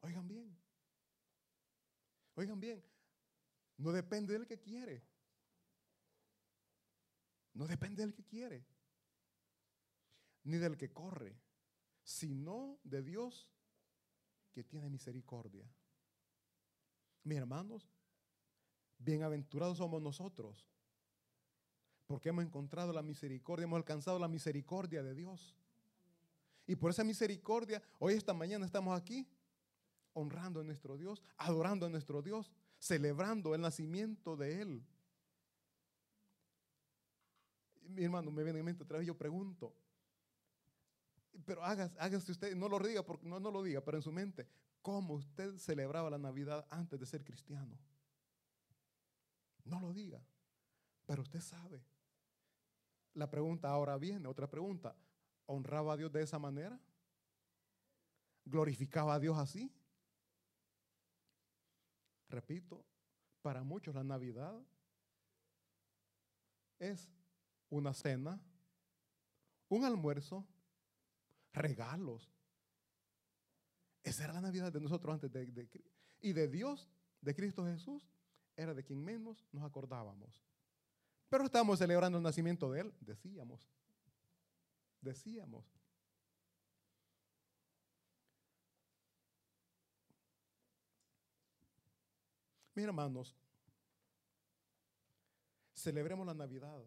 [0.00, 0.58] Oigan bien,
[2.34, 2.84] oigan bien,
[3.76, 5.04] no depende del que quiere,
[7.54, 8.64] no depende del que quiere,
[10.48, 11.38] ni del que corre,
[12.02, 13.46] sino de Dios
[14.50, 15.70] que tiene misericordia.
[17.24, 17.88] Mis hermanos,
[19.00, 20.66] Bienaventurados somos nosotros,
[22.06, 25.54] porque hemos encontrado la misericordia, hemos alcanzado la misericordia de Dios.
[26.66, 29.28] Y por esa misericordia, hoy esta mañana estamos aquí
[30.14, 34.86] honrando a nuestro Dios, adorando a nuestro Dios, celebrando el nacimiento de Él.
[37.82, 39.74] Mi hermano, me viene en mente otra vez, yo pregunto,
[41.44, 44.46] pero hágase, usted, no lo diga, porque, no, no lo diga, pero en su mente,
[44.82, 47.78] ¿cómo usted celebraba la Navidad antes de ser cristiano?
[49.64, 50.22] No lo diga,
[51.06, 51.82] pero usted sabe.
[53.14, 54.96] La pregunta ahora viene, otra pregunta.
[55.46, 56.78] ¿Honraba a Dios de esa manera?
[58.44, 59.72] ¿Glorificaba a Dios así?
[62.28, 62.84] Repito,
[63.42, 64.60] para muchos la Navidad
[66.78, 67.10] es
[67.70, 68.40] una cena,
[69.68, 70.46] un almuerzo,
[71.52, 72.30] regalos.
[74.02, 75.68] Esa era la Navidad de nosotros antes de,
[76.20, 76.88] y de Dios,
[77.20, 78.08] de Cristo Jesús,
[78.56, 80.42] era de quien menos nos acordábamos.
[81.28, 83.68] Pero estamos celebrando el nacimiento de Él, decíamos.
[85.00, 85.64] Decíamos.
[92.74, 93.36] Mis hermanos,
[95.74, 96.80] celebremos la Navidad.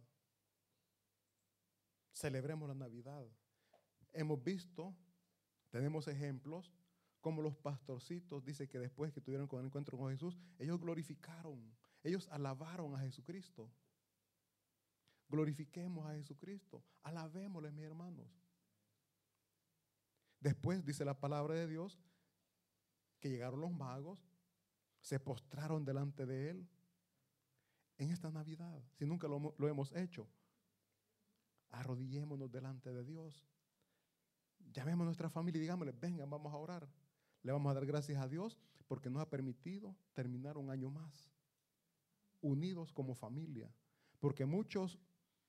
[2.13, 3.25] Celebremos la Navidad.
[4.13, 4.95] Hemos visto,
[5.69, 6.73] tenemos ejemplos
[7.21, 12.27] como los pastorcitos, dice que después que tuvieron un encuentro con Jesús, ellos glorificaron, ellos
[12.31, 13.71] alabaron a Jesucristo.
[15.29, 16.83] Glorifiquemos a Jesucristo.
[17.03, 18.27] Alabémosle, mis hermanos.
[20.39, 21.99] Después dice la palabra de Dios
[23.19, 24.27] que llegaron los magos,
[24.99, 26.67] se postraron delante de Él
[27.97, 30.27] en esta Navidad, si nunca lo, lo hemos hecho.
[31.69, 33.45] Arrodillémonos delante de Dios.
[34.73, 36.87] Llamemos a nuestra familia y digámosle, vengan, vamos a orar.
[37.43, 38.57] Le vamos a dar gracias a Dios
[38.87, 41.29] porque nos ha permitido terminar un año más,
[42.41, 43.73] unidos como familia.
[44.19, 44.99] Porque muchos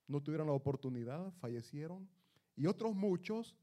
[0.07, 2.09] no tuvieron la oportunidad, fallecieron,
[2.57, 3.57] y otros muchos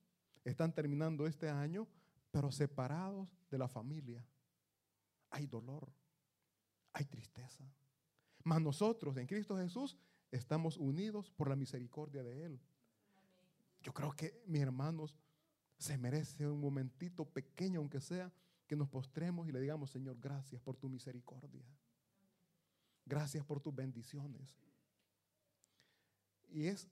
[0.43, 1.87] están terminando este año,
[2.31, 4.25] pero separados de la familia.
[5.29, 5.91] Hay dolor,
[6.93, 7.63] hay tristeza.
[8.43, 9.97] Mas nosotros en Cristo Jesús
[10.31, 12.59] estamos unidos por la misericordia de Él.
[13.81, 15.15] Yo creo que, mis hermanos,
[15.79, 18.31] se merece un momentito pequeño, aunque sea,
[18.67, 21.65] que nos postremos y le digamos, Señor, gracias por tu misericordia.
[23.05, 24.47] Gracias por tus bendiciones.
[26.49, 26.87] Y es,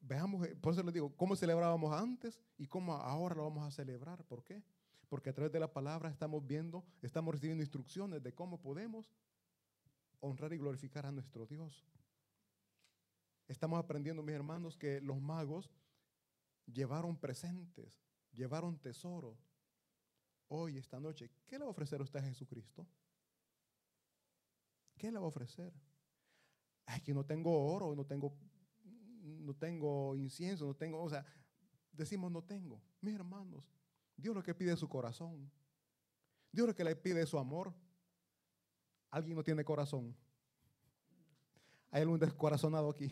[0.00, 3.70] veamos, eh, por eso les digo, cómo celebrábamos antes y cómo ahora lo vamos a
[3.70, 4.22] celebrar.
[4.24, 4.62] ¿Por qué?
[5.08, 9.10] Porque a través de la palabra estamos viendo, estamos recibiendo instrucciones de cómo podemos
[10.20, 11.84] honrar y glorificar a nuestro Dios.
[13.48, 15.70] Estamos aprendiendo, mis hermanos, que los magos
[16.66, 18.00] llevaron presentes,
[18.32, 19.38] llevaron tesoro.
[20.48, 22.86] Hoy, esta noche, ¿qué le va a ofrecer usted a Jesucristo?
[24.96, 25.72] ¿Qué le va a ofrecer?
[26.86, 28.36] Ay, que no tengo oro, no tengo,
[29.22, 31.24] no tengo incienso, no tengo, o sea,
[31.92, 32.80] decimos no tengo.
[33.00, 33.64] Mis hermanos,
[34.16, 35.50] Dios lo que pide es su corazón.
[36.52, 37.74] Dios lo que le pide es su amor.
[39.10, 40.16] Alguien no tiene corazón.
[41.90, 43.10] ¿Hay algún descorazonado aquí?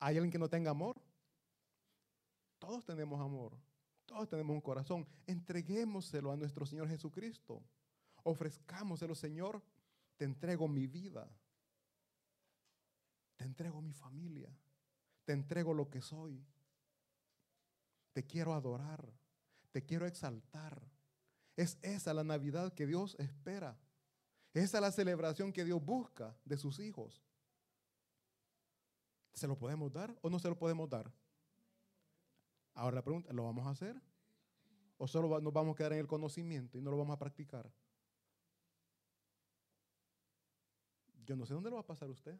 [0.00, 1.00] ¿Hay alguien que no tenga amor?
[2.58, 3.56] Todos tenemos amor.
[4.06, 5.06] Todos tenemos un corazón.
[5.26, 7.62] Entreguémoselo a nuestro Señor Jesucristo.
[8.24, 9.62] Ofrezcámoselo, Señor.
[10.16, 11.30] Te entrego mi vida.
[13.36, 14.50] Te entrego mi familia.
[15.24, 16.44] Te entrego lo que soy.
[18.12, 19.12] Te quiero adorar.
[19.70, 20.82] Te quiero exaltar.
[21.56, 23.78] Es esa la Navidad que Dios espera.
[24.54, 27.22] Esa es la celebración que Dios busca de sus hijos.
[29.32, 31.10] ¿Se lo podemos dar o no se lo podemos dar?
[32.74, 34.00] Ahora la pregunta, ¿lo vamos a hacer?
[34.98, 37.70] ¿O solo nos vamos a quedar en el conocimiento y no lo vamos a practicar?
[41.24, 42.38] Yo no sé dónde lo va a pasar usted.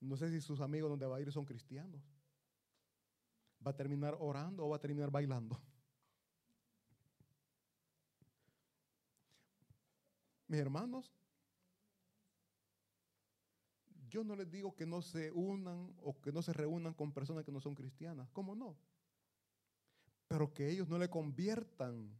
[0.00, 2.00] No sé si sus amigos donde va a ir son cristianos.
[3.66, 5.60] ¿Va a terminar orando o va a terminar bailando?
[10.46, 11.12] Mis hermanos,
[14.08, 17.44] yo no les digo que no se unan o que no se reúnan con personas
[17.44, 18.28] que no son cristianas.
[18.32, 18.76] ¿Cómo no?
[20.26, 22.18] Pero que ellos no le conviertan,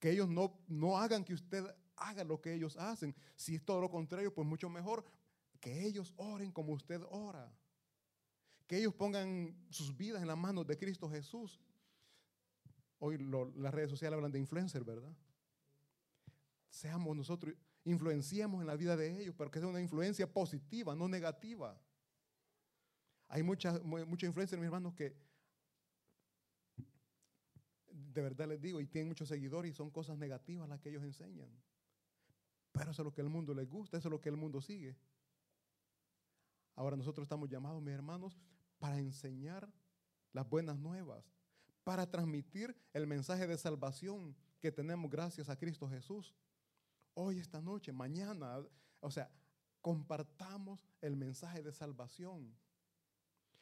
[0.00, 1.64] que ellos no, no hagan que usted
[1.96, 3.14] haga lo que ellos hacen.
[3.34, 5.04] Si es todo lo contrario, pues mucho mejor
[5.60, 7.52] que ellos oren como usted ora.
[8.66, 11.60] Que ellos pongan sus vidas en las manos de Cristo Jesús.
[12.98, 15.14] Hoy las redes sociales hablan de influencer, ¿verdad?
[16.68, 17.54] Seamos nosotros
[17.86, 21.80] influenciemos en la vida de ellos, pero que sea una influencia positiva, no negativa.
[23.28, 25.16] Hay mucha, mucha influencia, mis hermanos, que
[27.86, 31.04] de verdad les digo, y tienen muchos seguidores y son cosas negativas las que ellos
[31.04, 31.48] enseñan.
[32.72, 34.60] Pero eso es lo que el mundo les gusta, eso es lo que el mundo
[34.60, 34.96] sigue.
[36.74, 38.36] Ahora nosotros estamos llamados, mis hermanos,
[38.78, 39.72] para enseñar
[40.32, 41.24] las buenas nuevas,
[41.84, 46.34] para transmitir el mensaje de salvación que tenemos gracias a Cristo Jesús
[47.16, 48.64] hoy, esta noche, mañana.
[49.00, 49.28] O sea,
[49.80, 52.54] compartamos el mensaje de salvación.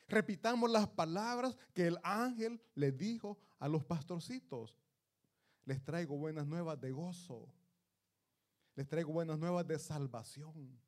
[0.06, 4.76] Repitamos las palabras que el ángel le dijo a los pastorcitos.
[5.64, 7.48] Les traigo buenas nuevas de gozo.
[8.76, 10.78] Les traigo buenas nuevas de salvación.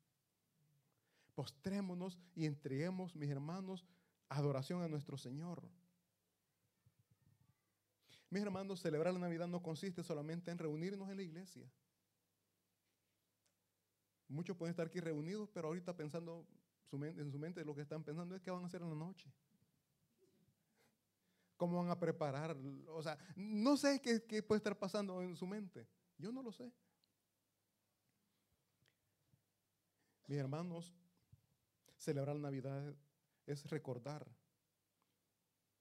[1.33, 3.85] Postrémonos y entreguemos, mis hermanos,
[4.29, 5.63] adoración a nuestro Señor.
[8.29, 11.71] Mis hermanos, celebrar la Navidad no consiste solamente en reunirnos en la iglesia.
[14.27, 16.45] Muchos pueden estar aquí reunidos, pero ahorita pensando
[16.91, 19.31] en su mente lo que están pensando es qué van a hacer en la noche.
[21.55, 22.55] ¿Cómo van a preparar?
[22.89, 25.87] O sea, no sé qué, puede estar pasando en su mente.
[26.17, 26.71] Yo no lo sé.
[30.27, 30.93] Mis hermanos,
[31.95, 32.95] celebrar Navidad
[33.45, 34.27] es recordar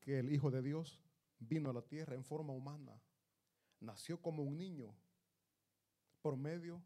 [0.01, 1.03] que el Hijo de Dios
[1.39, 3.03] vino a la tierra en forma humana,
[3.81, 4.95] nació como un niño
[6.23, 6.83] por medio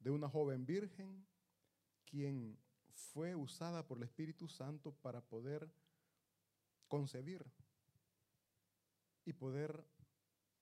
[0.00, 1.26] de una joven virgen
[2.04, 2.58] quien
[2.94, 5.70] fue usada por el Espíritu Santo para poder
[6.88, 7.44] concebir
[9.24, 9.86] y poder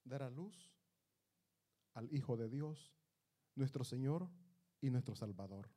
[0.05, 0.71] dar a luz
[1.95, 2.93] al Hijo de Dios,
[3.55, 4.29] nuestro Señor
[4.81, 5.69] y nuestro Salvador.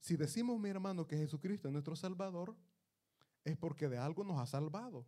[0.00, 2.56] Si decimos, mi hermano, que Jesucristo es nuestro Salvador,
[3.44, 5.06] es porque de algo nos ha salvado.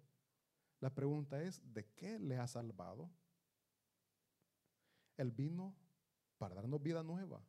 [0.80, 3.10] La pregunta es, ¿de qué le ha salvado?
[5.16, 5.74] Él vino
[6.38, 7.42] para darnos vida nueva.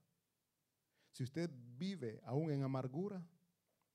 [1.12, 3.26] Si usted vive aún en amargura,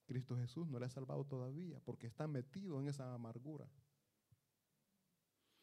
[0.07, 3.69] Cristo Jesús no le ha salvado todavía porque está metido en esa amargura.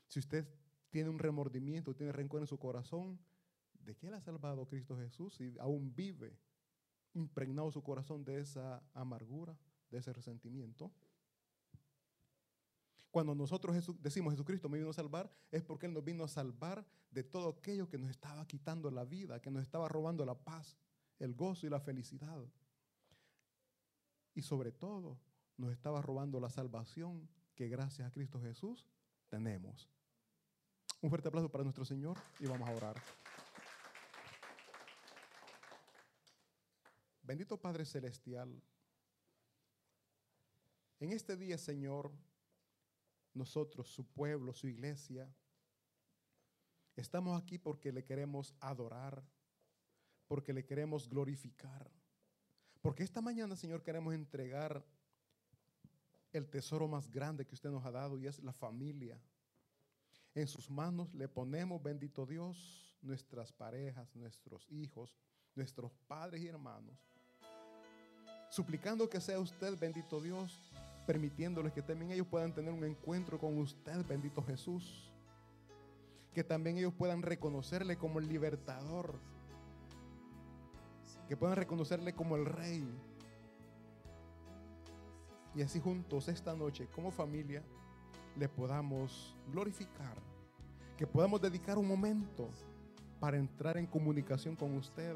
[0.08, 0.48] Si usted
[0.90, 3.20] tiene un remordimiento, tiene rencor en su corazón,
[3.74, 6.40] ¿de qué le ha salvado Cristo Jesús si aún vive
[7.14, 9.58] impregnado su corazón de esa amargura,
[9.90, 10.92] de ese resentimiento?
[13.12, 16.86] Cuando nosotros decimos Jesucristo me vino a salvar, es porque Él nos vino a salvar
[17.10, 20.78] de todo aquello que nos estaba quitando la vida, que nos estaba robando la paz,
[21.20, 22.46] el gozo y la felicidad.
[24.36, 25.18] Y sobre todo,
[25.58, 28.86] nos estaba robando la salvación que gracias a Cristo Jesús
[29.30, 29.90] tenemos.
[31.02, 33.02] Un fuerte aplauso para nuestro Señor y vamos a orar.
[37.24, 38.62] Bendito Padre Celestial,
[41.00, 42.12] en este día, Señor,
[43.34, 45.34] nosotros, su pueblo, su iglesia,
[46.96, 49.24] estamos aquí porque le queremos adorar,
[50.28, 51.92] porque le queremos glorificar,
[52.82, 54.86] porque esta mañana, Señor, queremos entregar
[56.34, 59.20] el tesoro más grande que usted nos ha dado y es la familia.
[60.34, 65.18] En sus manos le ponemos, bendito Dios, nuestras parejas, nuestros hijos,
[65.56, 66.98] nuestros padres y hermanos,
[68.50, 70.72] suplicando que sea usted, bendito Dios,
[71.08, 75.10] permitiéndoles que también ellos puedan tener un encuentro con usted, bendito Jesús.
[76.34, 79.18] Que también ellos puedan reconocerle como el libertador.
[81.30, 82.86] Que puedan reconocerle como el rey.
[85.56, 87.64] Y así juntos esta noche, como familia,
[88.36, 90.18] le podamos glorificar.
[90.98, 92.50] Que podamos dedicar un momento
[93.20, 95.16] para entrar en comunicación con usted.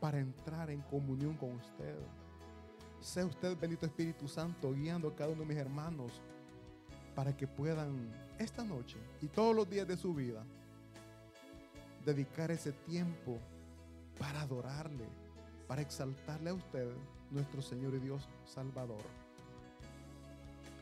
[0.00, 1.96] Para entrar en comunión con usted
[3.04, 6.10] sea usted, bendito Espíritu Santo, guiando a cada uno de mis hermanos
[7.14, 10.42] para que puedan esta noche y todos los días de su vida
[12.04, 13.38] dedicar ese tiempo
[14.18, 15.06] para adorarle,
[15.68, 16.92] para exaltarle a usted,
[17.30, 19.02] nuestro Señor y Dios Salvador.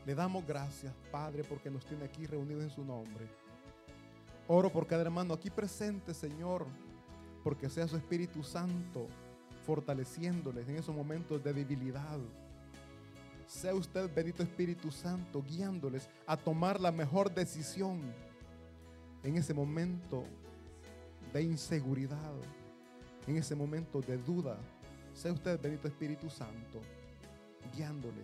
[0.07, 3.29] Le damos gracias, Padre, porque nos tiene aquí reunidos en su nombre.
[4.47, 6.67] Oro por cada hermano aquí presente, Señor,
[7.43, 9.09] porque sea su Espíritu Santo
[9.63, 12.19] fortaleciéndoles en esos momentos de debilidad.
[13.47, 18.01] Sea usted, bendito Espíritu Santo, guiándoles a tomar la mejor decisión
[19.23, 20.25] en ese momento
[21.33, 22.33] de inseguridad,
[23.27, 24.59] en ese momento de duda.
[25.15, 26.81] Sea usted, bendito Espíritu Santo,
[27.75, 28.23] guiándole,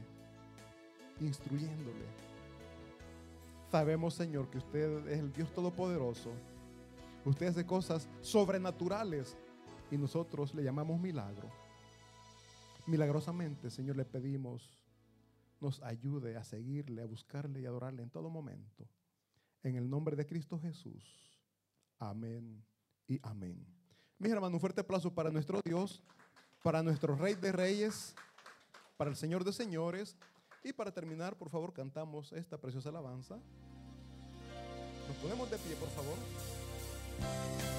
[1.21, 2.07] instruyéndole.
[3.71, 6.31] Sabemos, Señor, que usted es el Dios Todopoderoso.
[7.25, 9.37] Usted hace cosas sobrenaturales
[9.91, 11.51] y nosotros le llamamos milagro.
[12.87, 14.79] Milagrosamente, Señor, le pedimos
[15.61, 18.89] nos ayude a seguirle, a buscarle y adorarle en todo momento.
[19.63, 21.05] En el nombre de Cristo Jesús.
[21.99, 22.65] Amén
[23.09, 23.67] y amén.
[24.19, 26.03] Mis hermanos, un fuerte aplauso para nuestro Dios,
[26.63, 28.15] para nuestro Rey de Reyes,
[28.97, 30.17] para el Señor de Señores.
[30.65, 33.37] Y para terminar, por favor, cantamos esta preciosa alabanza.
[35.07, 37.78] Nos ponemos de pie, por favor.